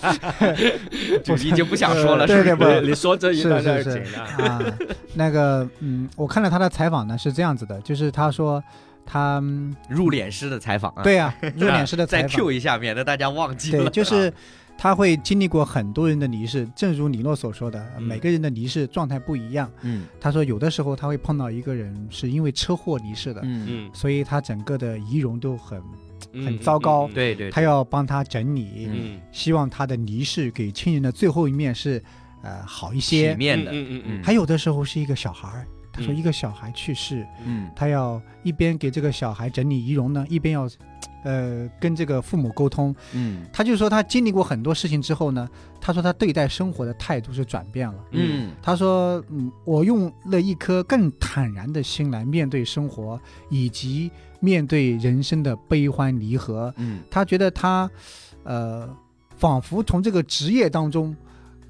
[1.23, 2.71] 就已经不想说了， 对是不是？
[2.71, 4.59] 对不你说这一段是是是啊，
[5.15, 8.63] 那个嗯，我看了他的采访呢，是这样子的，就是他说
[9.07, 12.37] 他嗯入殓师的采访啊，对啊，入殓师的 再采访。
[12.37, 13.85] Q 一下，免得大家忘记了。
[13.85, 14.33] 对，就是
[14.77, 18.03] 他会经历过很多人的离世，正如李诺所说的，嗯。
[18.03, 19.71] 每个人的离世状态不一样。
[19.83, 20.07] 嗯。
[20.21, 25.81] 他说有的时候他会碰到一个人是因为车祸离世的，嗯，嗯，所以他整个的仪容都很，
[26.33, 26.45] 嗯。
[26.45, 27.09] 很糟糕。
[27.15, 29.21] 对对，他要帮他整理，嗯。
[29.31, 32.03] 希望他的离世给亲人的最后一面是
[32.43, 33.33] 呃好一些。
[33.33, 33.39] 体。
[33.39, 34.23] 面的，嗯嗯嗯。
[34.25, 40.69] 还有的时候是一个小孩儿，他说嗯一个小孩去世，嗯他要一边给这个小孩整理仪容呢，一边要，
[41.23, 42.95] 呃，跟这个父母沟通。
[43.13, 45.49] 嗯他就说他经历过很多事情之后呢，
[45.81, 48.05] 他说他对待生活的态度是转变了。
[48.11, 56.75] 嗯他说，嗯，我用了一颗更坦然的心来面对生活，以及面对人生的悲欢离合。
[56.77, 57.89] 嗯他觉得他，
[58.43, 58.89] 呃，
[59.37, 61.17] 仿佛从这个职业当中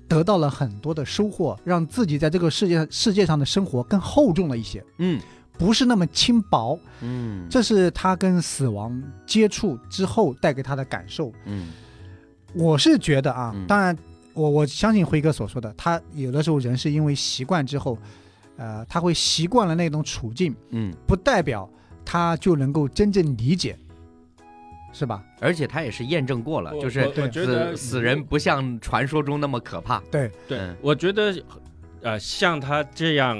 [0.08, 4.84] 得到了很多的收获，让自己在这个世界世界上的生活更厚重了一些。
[4.98, 5.20] 嗯。
[5.56, 11.32] 不是那么轻薄，嗯，这是他跟死亡接触之后带给他的感受。
[11.44, 11.68] 嗯。
[12.54, 13.64] 我是觉得啊，嗯。
[13.68, 13.96] 当然，
[14.32, 17.96] 我我相信辉哥所说的，他有的时候人是因为习惯之后，
[18.56, 21.70] 呃，他会习惯了那种处境，嗯，不代表
[22.04, 23.78] 他就能够真正理解，
[24.94, 25.22] 是吧？
[25.40, 30.00] 而且他也是验证过了，就是我我觉得死死人不像传说中那么可怕。
[30.10, 31.34] 对，对嗯，我觉得，
[32.00, 33.36] 呃，像他这样，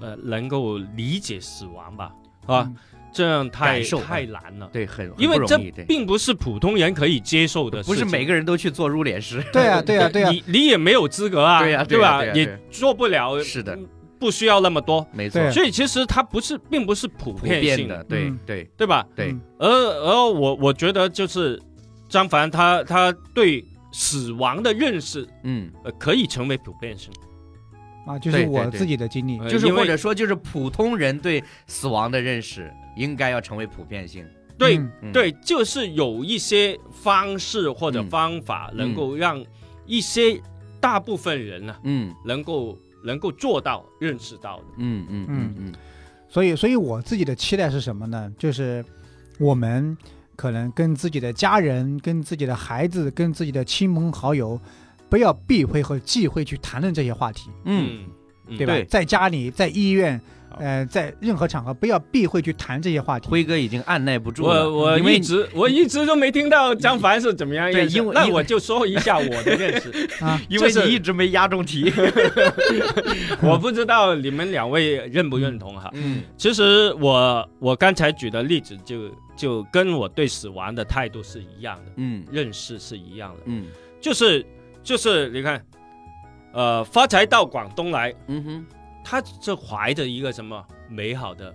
[0.00, 2.12] 呃，能够理解死亡吧，
[2.46, 2.76] 啊，嗯
[3.10, 5.56] 这样太太难了，对，很很因为这
[5.88, 9.42] 并不是普通人可以接受的，不是每个人都去做入殓师。
[9.50, 12.18] 对啊，对啊， 对啊，你你也没有资格啊，对呀对吧？
[12.20, 13.76] 对呀对呀对也做不了，是的，
[14.18, 18.38] 不需要那么多，没错，所以其实它不是，并不是普普遍性遍的，对嗯。
[18.44, 18.64] 对。
[18.76, 19.06] 对吧？
[19.14, 19.32] 对。
[19.32, 21.60] 嗯，而而我我觉得就是
[22.08, 27.12] 张凡他他对死亡的认识，嗯，呃，可以成为普遍性。
[28.06, 34.26] 啊，就是我自己的经历，就是或者说就是普通人对死亡的认识应该要成为普遍性。
[34.56, 34.80] 对、
[35.12, 39.44] 对，就是有一些方式或者嗯方法，能够让
[39.86, 40.40] 一些
[40.80, 42.12] 大部分人呢、嗯。
[42.24, 44.64] 能够能够做到认识到的。
[44.78, 45.72] 嗯嗯嗯嗯
[46.28, 48.30] 所以，所以我自己的期待是什么呢？
[48.38, 48.84] 就是
[49.38, 49.96] 我们
[50.36, 54.60] 可能跟自己的家人、跟自己的孩子、跟自己的亲朋好友，
[55.08, 58.04] 不要避讳和忌讳去谈论这些话题，嗯，
[58.46, 58.74] 嗯对吧？
[58.74, 60.20] 对在家里，在医院，
[60.58, 63.28] 呃，在任何场合不要避讳去谈这些话题。
[63.28, 69.90] 辉哥已经按耐不住了，我我一直我一直都没听到张凡是怎么样对认识那因为因为我就说一下我的认识。
[70.24, 71.92] 啊，因为你一直没压中题。
[73.42, 75.90] 我不知道你们两位认不认同哈。
[75.94, 76.22] 嗯。
[76.36, 82.24] 其实我我刚才举的例子就就跟我对死亡的态度是一样的，嗯。
[82.30, 83.66] 认识是一样的，嗯。
[84.00, 84.44] 就是
[84.82, 85.64] 就是你看，
[86.52, 88.66] 呃，发财到广东来，嗯哼，
[89.08, 91.54] 他是怀着一个什么美好的。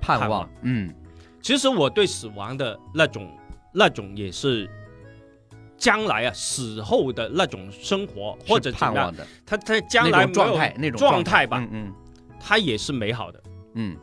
[0.00, 0.94] 盼望盼望，嗯
[1.42, 3.30] 其实我对死亡的那种
[3.72, 4.68] 那种也是。
[5.78, 11.94] 将来啊，死后的那种生活或者是怎么样，盼望的他他将来状态，那种状态吧，嗯嗯
[12.40, 13.42] 他也是美好的。
[13.74, 13.94] 嗯。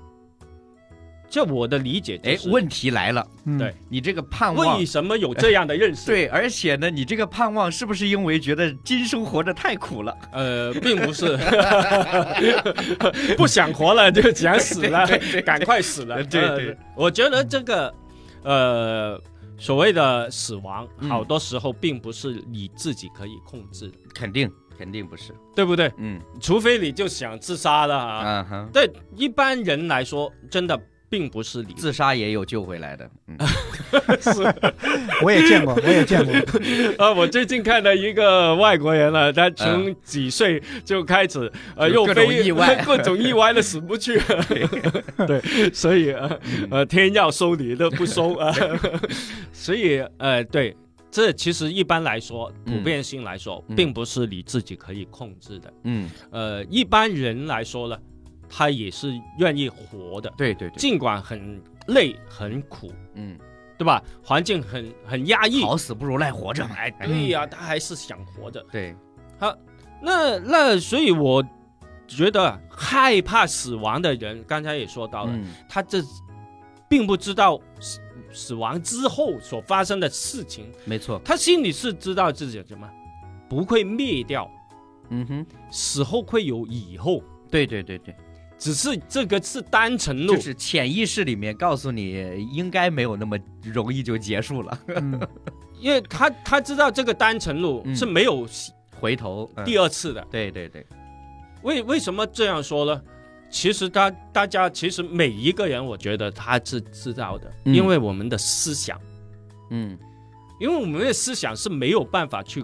[1.34, 6.06] 这我的理解就是，，哎问题来了，嗯对你这个盼望为，什么有这样的认识？
[6.06, 10.16] 对，而且呢，你这个盼望是不是因为觉得今生活着太苦了？
[10.32, 11.36] 呃，并不是，
[13.36, 15.08] 不想活了就想死了，
[15.44, 16.24] 赶快死了。
[16.26, 17.92] 对对呃我觉得这个，
[18.44, 19.20] 呃，
[19.58, 25.34] 所谓的死亡，嗯好多时候并不是你自己可以控制的，肯定，肯定不是。
[25.56, 25.92] 对不对？
[25.98, 28.22] 嗯除非你就想自杀了啊。
[28.24, 30.80] 嗯哼，对一般人来说，真的
[31.14, 33.08] 并不是你自杀也有救回来的。
[33.28, 33.38] 嗯。
[35.22, 36.34] 我也见过， 我也见过。
[36.98, 42.84] 啊，我最近看到一个外国人了，他从几岁就开始呃又有各种非意外。
[42.84, 44.20] 各种意外的死不去，
[45.28, 46.40] 对，所以呃
[46.72, 48.34] 呃天要收你都不收。
[48.34, 48.52] 啊，
[49.54, 50.76] 所以呃对。
[51.16, 53.76] 这其实一般来说，嗯普遍性来说，嗯。
[53.76, 55.72] 并不是你自己可以控制的。
[55.84, 57.96] 嗯，呃，一般人来说呢，
[58.56, 63.36] 他也是愿意活的，对对对，尽管很累很苦，嗯，
[63.80, 64.00] 对吧？
[64.24, 66.76] 环境很很压抑，好死不如赖活着嘛。
[66.76, 68.64] 哎，对呀、他还是想活着。
[68.72, 68.96] 对，
[69.40, 69.58] 好
[70.04, 71.44] 那那所以我
[72.08, 75.48] 觉得害怕死亡的人，刚才也说到了，嗯。
[75.68, 76.04] 他这
[76.88, 78.00] 并不知道死
[78.32, 81.20] 死亡之后所发生的事情，没错。
[81.26, 82.88] 他心里是知道自己什么
[83.50, 84.48] 不会灭掉，
[85.10, 88.16] 嗯哼，死后会有以后，对对对对，
[88.64, 90.36] 只是这个是单程路。
[90.36, 94.80] 就是潜意识里面告诉你，应该没有那么容易就结束了。
[94.88, 95.20] 嗯，
[95.82, 98.48] 因为他他知道这个单程路嗯是没有
[99.00, 100.26] 回头，嗯第二次的。
[100.32, 100.86] 对对对，
[101.64, 103.02] 为为什么这样说呢？
[103.50, 109.00] 其实他大家其实每一个人，我觉得他是知道的，嗯因为我们的思想，
[109.72, 109.98] 嗯
[110.60, 112.64] 因为我们的思想是没有办法去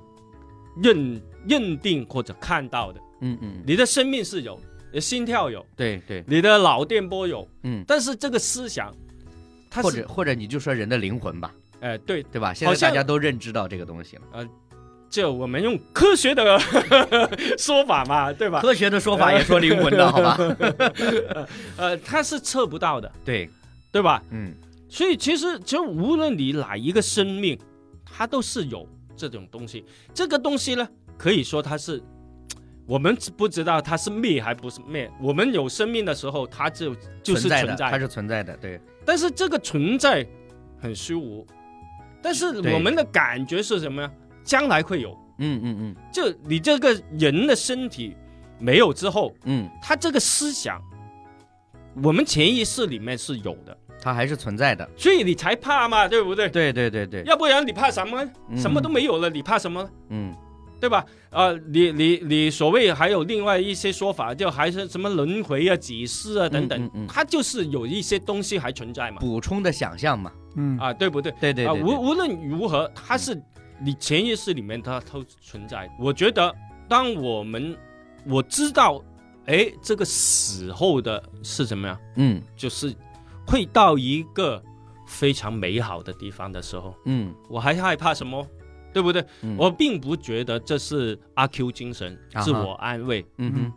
[0.82, 3.02] 认认定或者看到的。
[3.22, 4.62] 嗯嗯，你的生命是有，的
[4.98, 8.96] 心跳有，对对，你的脑电波有，嗯，但是这个思想，
[9.84, 12.54] 或者或者你就说人的灵魂吧，哎、对，对吧？
[12.54, 14.22] 现在大家都认知到这个东西了。
[14.32, 14.48] 呃
[15.10, 16.60] 就我们用科学的
[17.58, 18.62] 说法嘛，对吧？
[18.62, 20.38] 科学的说法也说灵魂的， 好吧？
[21.78, 23.50] 呃，它是测不到的，对，
[23.92, 24.22] 对吧？
[24.30, 24.54] 嗯
[24.88, 27.58] 所以其实其实无论你哪一个生命，
[28.06, 28.88] 它都是有
[29.18, 29.84] 这种东西。
[30.14, 30.88] 这个东西呢，
[31.18, 32.00] 可以说它是
[32.90, 35.10] 我们不知道它是灭还不是灭。
[35.22, 40.26] 我们有生命的时候，它就就是在，存在，它是存在的，对，但是这个存在
[40.82, 41.46] 很虚无。
[42.20, 44.12] 但是我们的感觉是什么呀？
[44.44, 48.18] 将来会有，嗯嗯嗯就你这个人的身体
[48.58, 50.82] 没有之后，嗯，他这个思想，
[52.02, 56.50] 我们潜意识里面是有的，它还是存在的，所以你才怕嘛，对不对？
[56.50, 58.28] 对对对对，要不然你怕什么？
[58.50, 59.88] 嗯什么都没有了，你怕什么？
[60.10, 60.34] 嗯
[60.80, 61.06] 对吧？
[61.30, 71.32] 呃，你你你所谓还有另外一些说法，就还是什么轮回啊、几世啊等等，嗯嗯嗯它就是有一些东西还存在嘛，补充的想象嘛，嗯啊，对不对？
[71.32, 73.40] 啊，对对对，对无无论如何，它是
[73.82, 75.90] 你潜意识里面它都存在。
[76.00, 76.54] 我觉得，
[76.88, 77.78] 当我们
[78.26, 79.04] 我知道，
[79.46, 82.00] 哎，这个死后的是什么呀？
[82.16, 82.96] 嗯就是
[83.46, 84.62] 会到一个
[85.08, 88.46] 非常美好的地方的时候，嗯我还害怕什么？
[88.94, 89.24] 对不对？
[89.42, 93.74] 嗯，我并不觉得这是阿 Q 精神、啊自我安慰，嗯哼。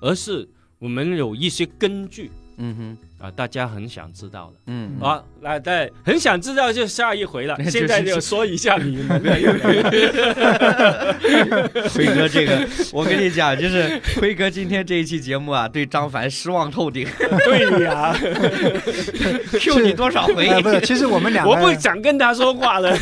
[0.00, 0.46] 而是
[0.78, 4.60] 我们有一些根据嗯哼啊，大家很想知道的。
[4.66, 7.56] 嗯啊，来，对，很想知道就下一回了。
[7.58, 9.34] 就是现在就说一下你们的
[11.90, 17.06] 辉哥，这个我跟你讲，就是辉哥今天这一期节目啊，对张凡失望透顶
[17.44, 18.14] 对呀
[19.58, 20.46] ，，Q 你多少回？
[20.48, 22.94] 呃，不是，其实我们两个我不，想跟他说话了。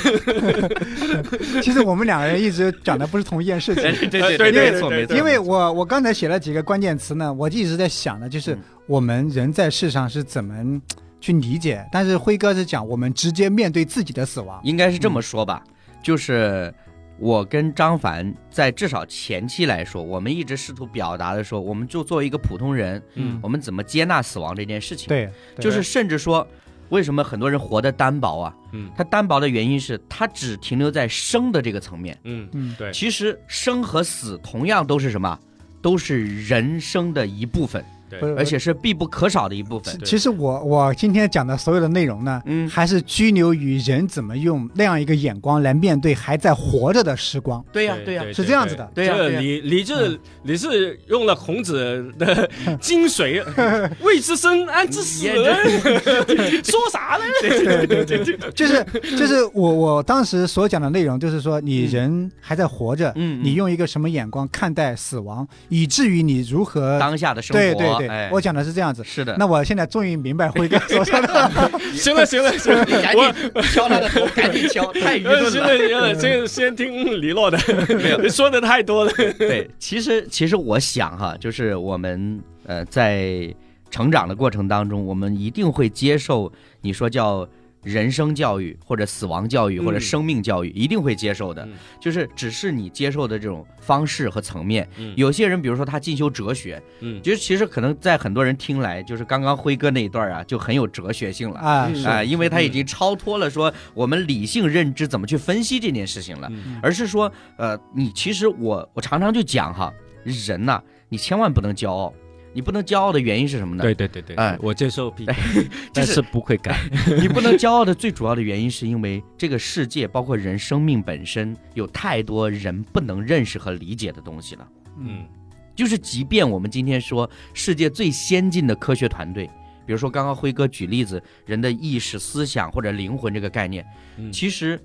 [1.60, 3.82] 其实我们两个人一直讲的不是同一件事情。
[3.82, 10.80] 对对对对对没错没错，因为我我刚才写了几个关键词呢，我一直在想的，就是嗯我们人在世上是怎么
[11.20, 11.86] 去理解。
[11.90, 15.62] 但是辉哥是讲我们直接面对自己的死亡，应该是这么说吧，
[16.02, 16.72] 就是
[17.18, 26.46] 我跟张凡在至少前期来说，我们一直试图表达的说，我们就作为一个普通人，嗯我们怎么接纳死亡这件事情。，对，对就是甚至说，
[26.90, 28.54] 为什么很多人活得单薄啊？
[28.72, 32.18] 嗯他单薄的原因是他只停留在生的这个层面。
[32.24, 35.38] 嗯嗯对其实生和死同样都是什么？
[35.80, 37.84] 都是人生的一部分，
[38.18, 38.20] 对。
[38.20, 39.96] 不是而且是必不可少的一部分。
[40.04, 40.18] 其。
[40.18, 47.62] 实我我今天讲的所有的内容呢，嗯，还是拘留于人怎么用那样一个眼光来面对还在活着的时光。
[47.72, 48.90] 对呀，对呀，是这样子的。
[48.94, 52.48] 对呀你你是你是用了孔子的
[52.80, 53.44] 精髓，
[54.00, 55.26] 未知生，安知死？
[56.64, 57.24] 说啥呢？
[57.42, 58.84] 对对对， 就是
[59.16, 63.44] 就是我我当时所讲的内容，就是说你人还在活着，嗯，嗯。
[63.44, 69.02] 你用一个什么眼光看待死亡，以至于你如何当下的生活，对对对，哎我讲的是这样子。
[69.04, 69.36] 是的。
[69.38, 75.50] 那我现在终于明白辉哥 所说的，行了行了行了， 你赶紧敲他的头，赶紧敲，太愚呃钝了。
[75.50, 77.58] 行了行了，先先听李洛的，
[77.96, 79.12] 没有说的太多了。
[79.38, 83.54] 对，其实其实我想哈，就是我们呃在
[83.90, 87.46] 成长的过程当中，我们一定会接受你说叫
[87.84, 91.64] 人生教育或者死亡教育或者嗯生命教育，一定会接受的。
[91.66, 91.74] 嗯。
[92.00, 94.88] 就是只是你接受的这种方式和层面。
[94.96, 95.12] 嗯。
[95.16, 97.20] 有些人，比如说他进修哲学，嗯。
[97.22, 101.60] 其实其实可能在很多人听来，就是刚刚辉哥那一段啊，就很有哲学性了。
[101.60, 106.80] 啊，啊、因为他已经超脱了说我们理性认知怎么去分析这件事情了，嗯。
[106.82, 109.92] 而是说，呃，你其实我我常常就讲哈，
[110.24, 112.12] 人呐、你千万不能骄傲，
[112.54, 113.82] 你不能骄傲的原因是什么呢？
[113.82, 115.34] 对对对对，哎我接受批评，
[115.64, 116.78] 就但是是不会改。
[117.20, 124.68] 你不能骄傲的最主要的原因是因为这个世界包括人生命本身有太多人不能认识和理解的东西了。
[124.98, 125.26] 嗯
[125.74, 129.44] 就是即便我们今天说世界最先进的科学团队，
[129.84, 133.84] 比如说刚刚辉哥举例子，人的意识、思想或者灵魂这个概念，
[134.16, 134.80] 嗯其实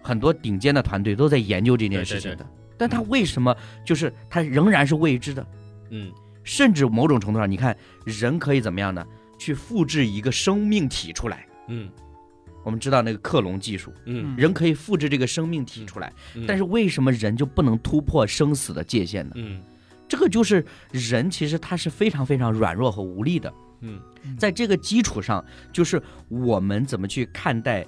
[0.00, 2.36] 很多顶尖的团队都在研究这件事情的。
[2.36, 2.46] 对对
[2.78, 3.52] 但他为什么
[3.84, 5.44] 就是他仍然是未知的？
[5.90, 6.12] 嗯
[6.48, 7.76] 甚至某种程度上，你看
[8.06, 9.06] 人可以怎么样呢？
[9.38, 11.46] 去复制一个生命体出来。
[11.68, 11.90] 嗯
[12.64, 19.32] 我们知道那个克隆技术，嗯人可以复制这个生命体出来，嗯，但是为什么人就不能突破生死的界限呢？
[19.36, 19.60] 嗯
[20.08, 23.52] 这个就是人其实他是非常非常软弱和无力的。
[23.82, 24.00] 嗯
[24.38, 27.86] 在这个基础上，就是我们怎么去看待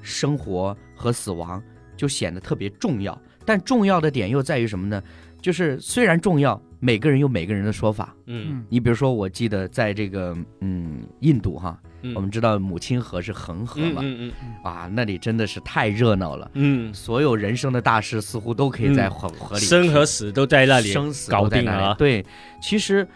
[0.00, 1.62] 生活和死亡，
[1.94, 3.20] 就显得特别重要。
[3.44, 5.02] 但重要的点又在于什么呢？
[5.40, 8.14] 就是虽然重要，每个人有每个人的说法。
[8.26, 16.50] 嗯嗯你比如说，我记得在这个嗯印度哈，嗯，我们知道母亲河是恒河嘛，嗯嗯啊，那里真的是太热闹了。
[16.54, 21.94] 嗯所有人生的大事似乎都可以在恒河嗯，里生和死都在那里生死搞都在那里定了啊。
[21.94, 22.24] 对，
[22.60, 23.06] 其实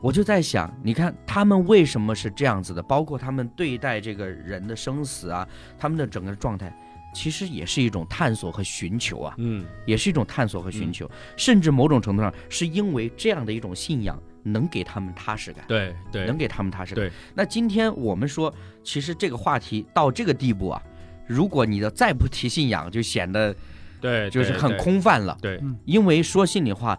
[0.00, 2.82] 我就在想，你看他们为什么是这样子的？
[2.82, 5.46] 包括他们对待这个人的生死啊，
[5.78, 6.74] 他们的整个状态，
[7.12, 15.64] 其实也是一种探索和寻求啊，嗯也是一种探索和寻求，甚至某种程度上是因为这样的一种信仰能给他们踏实感。
[15.68, 17.10] 对对能给他们踏实感。
[17.34, 18.52] 那今天我们说，
[18.82, 20.82] 其实这个话题到这个地步啊，
[21.26, 23.54] 如果你的再不提信仰，就显得
[24.00, 25.36] 对，就是很空泛了。
[25.40, 26.98] 对，因为说心里话，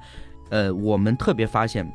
[0.49, 1.85] 呃，我们特别发现，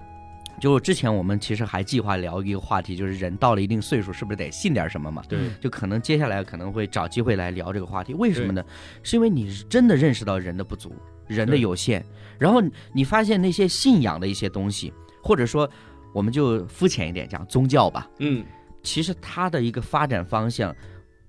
[0.60, 5.22] 就之前我们其实还计划聊一个话题，就是人到了一定岁数，是不是得信点什么嘛？
[5.28, 8.14] 对就可能接下来可能会找机会来聊这个话题。
[8.14, 8.64] 为什么呢？
[9.02, 10.92] 是因为你是真的认识到人的不足，
[11.26, 12.04] 人的有限，
[12.38, 14.92] 然后你发现那些信仰的一些东西，
[15.22, 15.68] 或者说
[16.12, 18.44] 我们就肤浅一点讲宗教吧，嗯
[18.82, 20.74] 其实它的一个发展方向，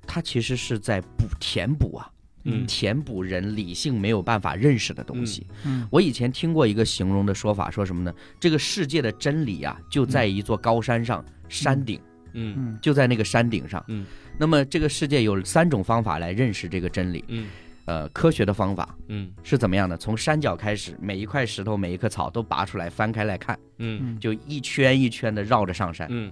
[0.06, 2.10] 它其实是在补填补啊，
[2.52, 5.45] 嗯填补人理性没有办法认识的东西。
[5.66, 8.14] 嗯我以前听过一个形容的说法，说什么呢？
[8.39, 12.00] 这个世界的真理啊，就在一座高山上，山顶
[12.34, 13.84] 嗯嗯就在那个山顶上。
[13.88, 14.06] 嗯，
[14.38, 17.24] 那么这个世界有三种方法来认识这个真理。
[17.28, 17.47] 嗯
[17.86, 19.97] 呃，科学的方法嗯是怎么样的？
[19.97, 26.08] 从山脚开始，每一块石头、每一棵草都拔出来，翻开来看，嗯嗯就一圈一圈的绕着上山。
[26.12, 26.32] 嗯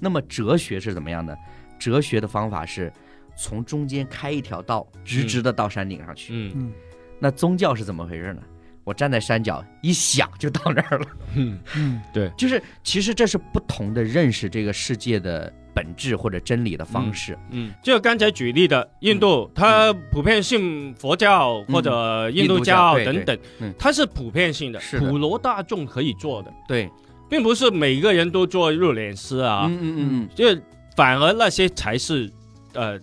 [0.00, 1.38] 那么哲学是怎么样的？
[1.78, 2.92] 哲学的方法是
[3.36, 6.32] 从中间开一条道，直直的到山顶上去。
[6.32, 6.52] 嗯。
[6.54, 6.72] 嗯。
[7.18, 8.42] 那宗教是怎么回事呢？
[8.84, 11.06] 我站在山脚一想就到那儿了。
[11.34, 11.58] 嗯。
[11.76, 12.00] 嗯。
[12.12, 12.30] 对。
[12.36, 17.36] 就是其实这是不同的认识这个世界的本质或者真理的方式。
[17.50, 25.06] 嗯，就刚才举例的印度，它普遍信佛教或者印度教等等嗯，它是普遍性的，是的。
[25.06, 26.90] 普罗大众可以做的，对，
[27.28, 30.62] 并不是每个人都做入殓师啊，嗯嗯嗯嗯，就
[30.96, 32.32] 反而那些才是
[32.72, 32.98] 呃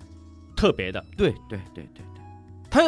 [0.56, 1.04] 特别的。
[1.18, 2.24] 对对对对对，
[2.70, 2.82] 他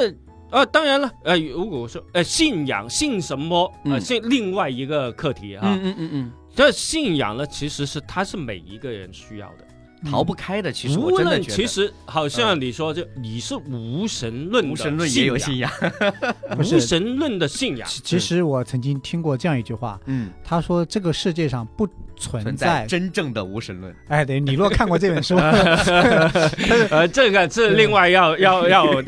[0.52, 5.62] 呃，当然了，呃，如果说呃信仰信什么，呃，嗯是另外一个课题啊。
[5.66, 9.68] 嗯嗯嗯嗯，这信仰呢，其实是它是每一个人需要的，
[10.10, 10.72] 逃不开的。
[10.72, 15.72] 其实我无真的觉得，论其实好像你说，就你是无神论的无神论也有信仰。
[16.60, 17.88] 无神论的信仰。
[17.90, 21.88] 其其实我曾经听过这样一句话，嗯，他说这个世界上不
[22.18, 23.94] 存在，真正的无神论。
[24.08, 25.36] 哎，对你若看过这本书，
[26.90, 29.02] 呃，这个是另外要要要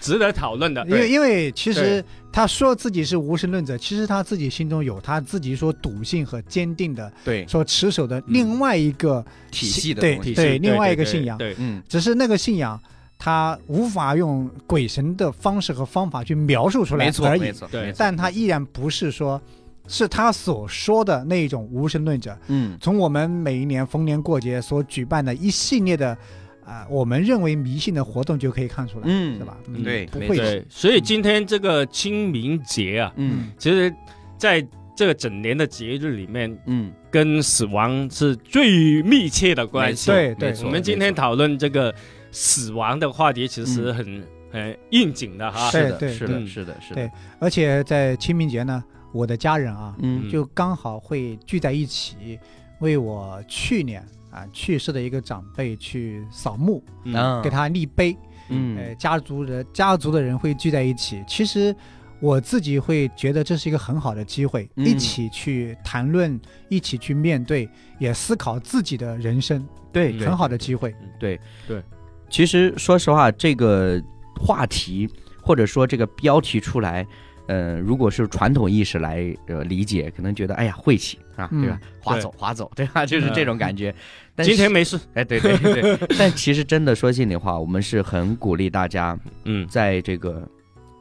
[0.00, 0.84] 值得讨论的。
[0.86, 7.46] 因为因为其实他说自己是无神论者，其实他自己心中有他自己所笃信和坚定的对。
[7.46, 11.38] 所持守的另外一个体系的对对另外一个信仰。
[11.38, 12.78] 对，嗯，只是那个信仰
[13.16, 19.40] 他无法用鬼神的方式和方法去描述出来没错，而已，没错，对但他依然不是说。
[19.86, 22.34] 是他所说的那一种无神论者。
[22.46, 26.16] 嗯，从我们每一年逢年过节所举办的一系列的，
[26.64, 29.56] 啊、我们认为迷信的活动就可以看出来，嗯是吧？
[29.68, 30.20] 嗯对没错。
[30.20, 33.50] 不会，对，所以今天这个清明节啊，嗯。
[33.58, 33.94] 其实
[34.38, 40.10] 在这个整年的节日里面，嗯，跟死亡是最密切的关系。
[40.10, 41.94] 对对我们今天讨论这个
[42.30, 45.70] 死亡的话题，其实很、很应景的哈。
[45.70, 50.30] 对是的，是的，是的，是对的，而且在清明节呢，我的家人啊，嗯。
[50.30, 52.38] 就刚好会聚在一起，
[52.78, 54.04] 为我去年
[54.34, 58.16] 啊去世的一个长辈去扫墓，嗯啊给他立碑。
[58.50, 61.24] 嗯呃，家族人家族的人会聚在一起。
[61.26, 61.74] 其实
[62.20, 67.66] 我自己会觉得这是一个很好的机会，嗯一起去谈论，一起去面对，
[67.98, 70.94] 也思考自己的人生，对嗯很好的机会。
[71.18, 71.82] 对对。
[72.28, 74.02] 其实说实话，这个
[74.38, 75.08] 话题
[75.40, 77.06] 或者说这个标题出来，
[77.46, 81.80] 呃，如果是传统意识来呃理解，可能觉得哎呀晦气啊，嗯对吧？
[82.00, 83.04] 划走划走， 对吧？
[83.04, 83.94] 就是这种感觉。
[84.34, 84.98] 但今天没事。
[85.14, 90.48] 哎，对对对， 但其实真的说心里话，我们是很鼓励大家嗯在这个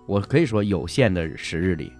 [0.05, 1.91] 我可以说有限的时日里，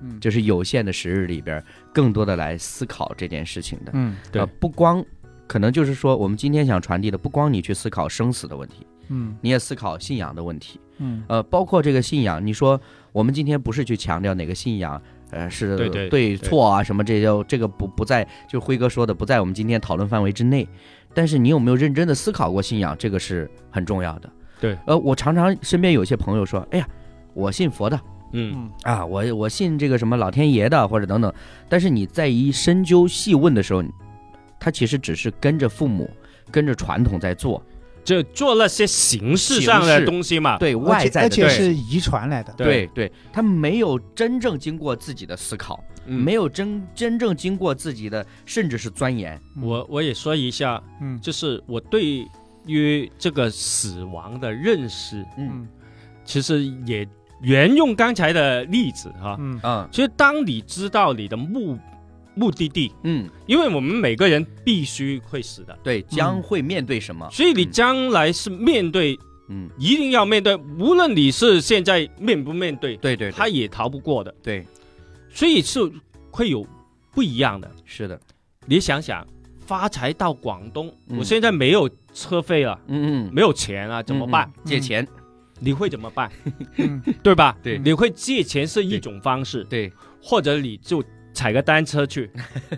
[0.00, 3.90] 嗯就是有限的时日里边，更多的来思考这件事情的。
[3.94, 5.04] 嗯对呃，不光
[5.46, 10.78] 可能就是说，我们今天想传递的，不光你去思考生死的问题，嗯你也思考信仰的问题。
[10.98, 12.80] 嗯呃，包括这个信仰，你说
[13.12, 15.00] 我们今天不是去强调哪个信仰，
[15.30, 20.66] 呃，是对对对错啊什么这些，这个不不在，就辉哥说的不在我们今天讨论范围之内。
[21.14, 24.30] 但是你有没有认真的思考过信仰，这个是很重要的。
[24.60, 26.88] 对，呃，我常常身边有些朋友说，哎呀，
[27.34, 27.98] 我信佛的
[28.32, 31.32] 嗯嗯啊，我我信这个什么老天爷的或者等等，
[31.68, 33.82] 但是你在一深究细问的时候，
[34.60, 36.08] 他其实只是跟着父母。
[36.50, 37.62] 跟着传统在做，
[38.08, 40.56] 就做那些形式上的东西嘛。
[40.56, 42.50] 对外在的且而且是遗传来的。
[42.56, 42.86] 对。
[42.94, 46.18] 对，他没有真正经过自己的思考，嗯。
[46.18, 49.38] 没有真真正经过自己的，甚至是钻研。
[49.56, 49.62] 嗯。
[49.62, 51.20] 我我也说一下，嗯。
[51.20, 52.26] 就是我对
[52.66, 55.50] 于这个死亡的认识，嗯。
[55.52, 55.68] 嗯。
[56.24, 57.06] 其实也
[57.42, 59.36] 沿用刚才的例子哈。
[59.38, 59.60] 嗯。
[59.62, 59.88] 嗯。
[59.92, 61.78] 其实当你知道你的目
[62.38, 67.28] 目的地，嗯，因为我们每个人必须会死的，对，将会面对什么？
[67.32, 69.18] 所以你将来是面对，
[69.48, 74.32] 嗯，一定要面对，无论你是现在面不面对，对对，他也逃不过的。
[74.42, 74.64] 对，
[75.30, 75.80] 所以是
[76.30, 76.64] 会有
[77.12, 77.68] 不一样的。
[77.84, 78.20] 是的，
[78.66, 79.26] 你想想，
[79.66, 81.18] 发财到广东，嗯。
[81.18, 84.48] 我现在没有车费了，嗯嗯，没有钱啊，怎么办？
[84.58, 84.64] 嗯？
[84.64, 85.06] 借钱，
[85.58, 86.30] 你会怎么办？
[86.76, 87.02] 嗯。
[87.22, 87.56] 对吧？
[87.62, 87.78] 对。
[87.78, 91.02] 你会借钱是一种方式，对，或者你就
[91.38, 92.28] 踩个单车去，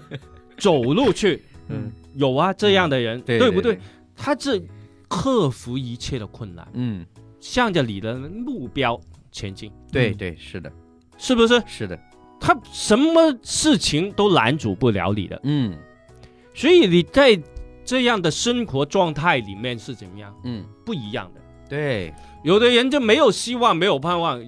[0.59, 3.79] 走路去，嗯，有啊这样的人，对不对？？
[4.15, 4.63] 他是
[5.09, 7.07] 克服一切的困难，嗯，
[7.41, 9.01] 向着你的目标
[9.33, 10.71] 前进，对对，是的，
[11.17, 11.63] 是不是？
[11.67, 11.99] 是的，
[12.39, 15.75] 他什么事情都拦阻不了你的，嗯。
[16.53, 17.41] 所以你在
[17.83, 20.37] 这样的生活状态里面是怎么样？
[20.45, 21.41] 嗯，不一样的。
[21.67, 22.13] 对，
[22.45, 24.39] 有的人就没有希望，没有盼望，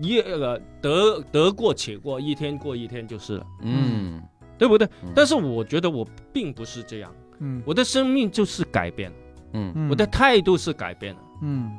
[0.00, 4.22] 一呃得得过且过，一天过一天就是了，嗯。
[4.58, 4.86] 对不对？
[5.02, 5.10] 嗯。
[5.16, 7.62] 但是我觉得我并不是这样，嗯。
[7.64, 9.16] 我的生命就是改变了，
[9.54, 9.88] 嗯，嗯。
[9.88, 11.20] 我的态度是改变了。
[11.42, 11.72] 嗯，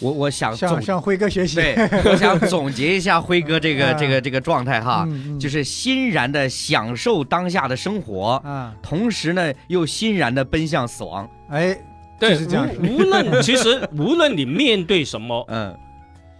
[0.00, 1.56] 我我想总向向辉哥学习。
[1.56, 3.92] 对，我想总结一下辉哥这个 啊。
[3.94, 5.40] 这个这个状态哈，嗯，嗯。
[5.40, 11.26] 就是欣然的享受当下的生活，啊，同时呢又欣然的奔向死亡。
[11.48, 11.74] 哎，
[12.20, 12.68] 对，就是这样。
[12.82, 15.74] 无无论其实无论你面对什么， 嗯，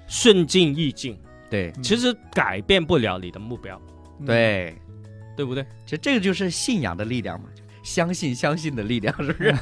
[0.08, 1.16] 顺境逆境，
[1.48, 1.72] 对。
[1.76, 1.82] 嗯。
[1.82, 3.80] 其实改变不了你的目标，
[4.20, 4.74] 嗯，对，
[5.36, 5.64] 对不对？
[5.84, 7.48] 其实这个就是信仰的力量嘛，
[7.82, 9.54] 相信相信的力量，是不是？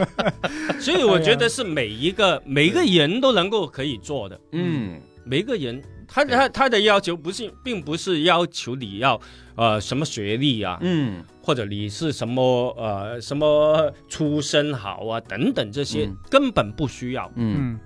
[0.80, 4.40] 所以我觉得是每一个 每个人都能够可以做的。
[4.52, 5.00] 嗯。
[5.26, 9.18] 每个人他他他的要求不是，并不是要求你要
[9.56, 11.24] 呃什么学历啊，嗯。
[11.42, 16.16] 或者你是什么呃什么出身好啊等等这些、嗯。
[16.30, 17.30] 根本不需要。
[17.36, 17.80] 嗯，嗯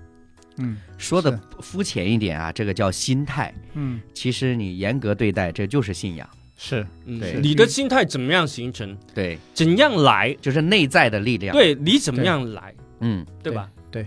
[0.59, 3.53] 嗯说的肤浅一点啊，这个叫心态。
[3.73, 3.99] 嗯。
[4.13, 6.29] 其实你严格对待，这就是信仰。
[6.57, 6.85] 是。
[7.05, 7.39] 嗯对。
[7.41, 13.69] 你的心态怎么样形成，对，怎样来，就是内在的力量。，对你怎么样来，嗯，对吧？
[13.89, 14.05] 对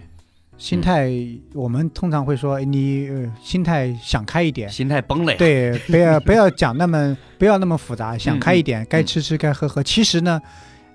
[0.58, 1.10] 心态，
[1.54, 5.34] 我们通常会说，哎你、呃、心态想开一点，心态崩了。
[5.36, 9.82] 对，不要 不要讲那么不要那么复杂，想开一嗯点，该吃吃该喝喝。
[9.82, 10.40] 其实呢，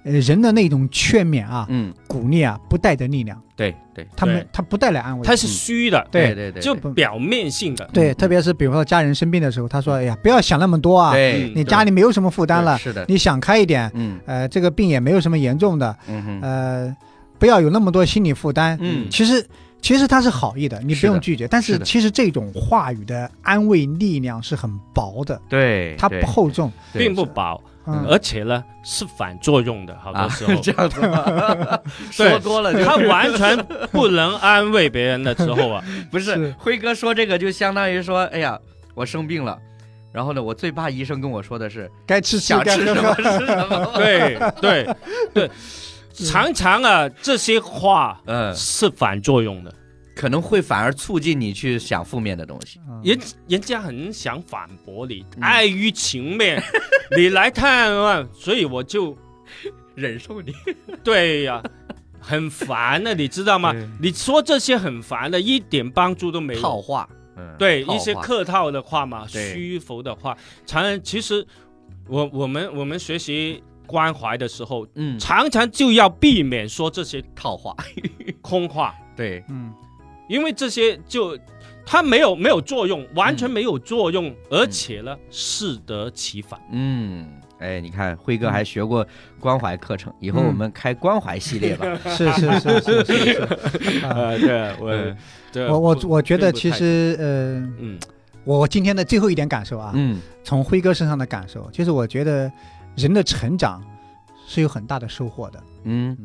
[0.07, 4.07] 呃，人的那种劝勉啊、嗯，鼓励啊，不带的力量，对对。
[4.15, 5.25] 他们他不带来安慰。
[5.25, 8.15] 他是虚的，对对对，就表面性的，对，嗯。
[8.15, 13.91] 特别是比如说家人生病的时候，他说：“哎呀，不要想那么多啊，对，你家里没有什么负担了，是的，你想开一点。
[13.95, 14.19] 嗯。
[14.25, 16.95] 呃，这个病也没有什么严重的，嗯哼，呃，
[17.37, 18.77] 不要有那么多心理负担。
[18.79, 19.07] 嗯。
[19.09, 19.45] 其实
[19.81, 21.47] 其实他是好意的，你不用拒绝。
[21.47, 26.71] 但是其实这种话语的安慰力量是很薄的，对，它不厚重。
[26.93, 30.53] 并不薄，嗯，而且呢是反作用的，好啊多时候。
[30.61, 31.23] 这样子吗，
[32.17, 33.57] 对说多了就他完全
[33.91, 38.59] 不能安慰别人的时候啊， 不是是辉哥说这个，就相当于说，哎呀，
[38.93, 39.57] 我生病了。
[40.13, 43.13] 然后呢，我最怕医生跟我说的是该吃吃，想吃什么。
[43.15, 43.91] 吃什么。
[43.95, 44.95] 对对
[45.33, 45.51] 对，
[46.25, 49.71] 常常啊这些话嗯，是反作用的，
[50.17, 52.79] 可能会反而促进你去想负面的东西。
[52.89, 53.01] 嗯。
[53.03, 55.41] 人人家很想反驳你，嗯。
[55.41, 56.61] 碍于情面，
[57.15, 59.15] 你来探望， 所以我就
[59.95, 60.51] 忍受你，
[61.03, 61.61] 对呀、
[62.19, 63.73] 很烦的， 你知道吗？
[64.01, 66.61] 你说这些很烦的，一点帮助都没有。
[66.61, 67.07] 套话，
[67.37, 69.53] 嗯，套对一些话客套的话嘛，对。
[69.53, 70.35] 虚浮的话，
[70.65, 71.45] 常其实
[72.07, 77.75] 我我们我们学习关怀的时候，嗯，常常就要避免说这些套话，
[78.41, 79.73] 空话，对，嗯，
[80.27, 81.37] 因为这些就
[81.85, 86.59] 它没有没有作用，完全没有作用，而且呢适得其反。
[86.71, 87.29] 嗯，
[87.59, 89.05] 哎，你看辉哥还学过
[89.39, 91.85] 关怀课程，以后嗯我们开关怀系列吧。
[92.09, 93.41] 是是是是是是。
[94.05, 95.17] 啊呃，对，我嗯
[95.51, 97.97] 对我我我觉得其实呃，嗯
[98.43, 102.51] 我今天的最后一点感受啊，嗯从辉哥身上的感受，就是我觉得
[102.95, 103.83] 人的成长
[104.45, 105.63] 是有很大的收获的。
[105.85, 106.17] 嗯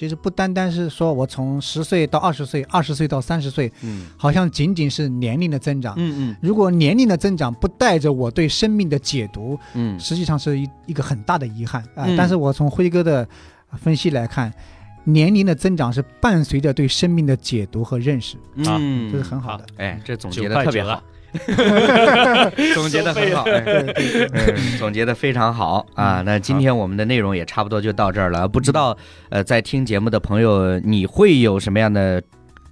[0.00, 4.06] 嗯，其实不单单是说我从十岁到二十岁，二十岁到三十岁，嗯。
[4.16, 5.94] 好像仅仅是年龄的增长。
[5.98, 6.36] 嗯嗯。
[6.40, 10.00] 如果年龄的增长不带着我对生命的解读，嗯。
[10.00, 12.16] 实际上是一一个很大的遗憾啊、嗯。
[12.16, 13.28] 但是我从辉哥的
[13.74, 14.50] 分析来看，
[15.04, 19.66] 年龄的增长是伴随着对生命的解读和认识，嗯，这是很好的。
[19.76, 21.02] 哎，这总结的特别好
[22.74, 23.44] 总结的很好，
[24.78, 26.22] 总结的非常好啊！
[26.26, 28.48] 那今天我们的内容也差不多就到这儿了。
[28.48, 28.96] 不知道
[29.28, 32.22] 呃，在听节目的朋友，你会有什么样的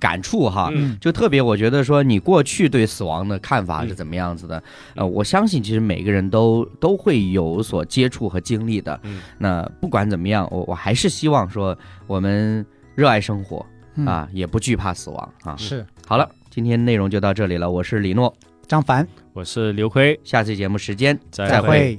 [0.01, 0.71] 感触哈？
[0.75, 4.63] 嗯就特别，我觉得说你过去对死亡的看法是怎么样子的？
[4.97, 8.99] 呃，我相信其实每个人都都会有所接触和经历的。
[9.05, 11.77] 嗯那不管怎么样，我我还是希望说
[12.07, 12.65] 我们
[12.95, 13.65] 热爱生活
[13.95, 15.55] 嗯，啊，也不惧怕死亡啊。
[15.57, 18.33] 是好了，今天内容就到这里了，我是李诺，
[18.69, 19.09] 张凡。
[19.33, 20.19] 我是刘辉。
[20.23, 21.99] 下期节目时间再会。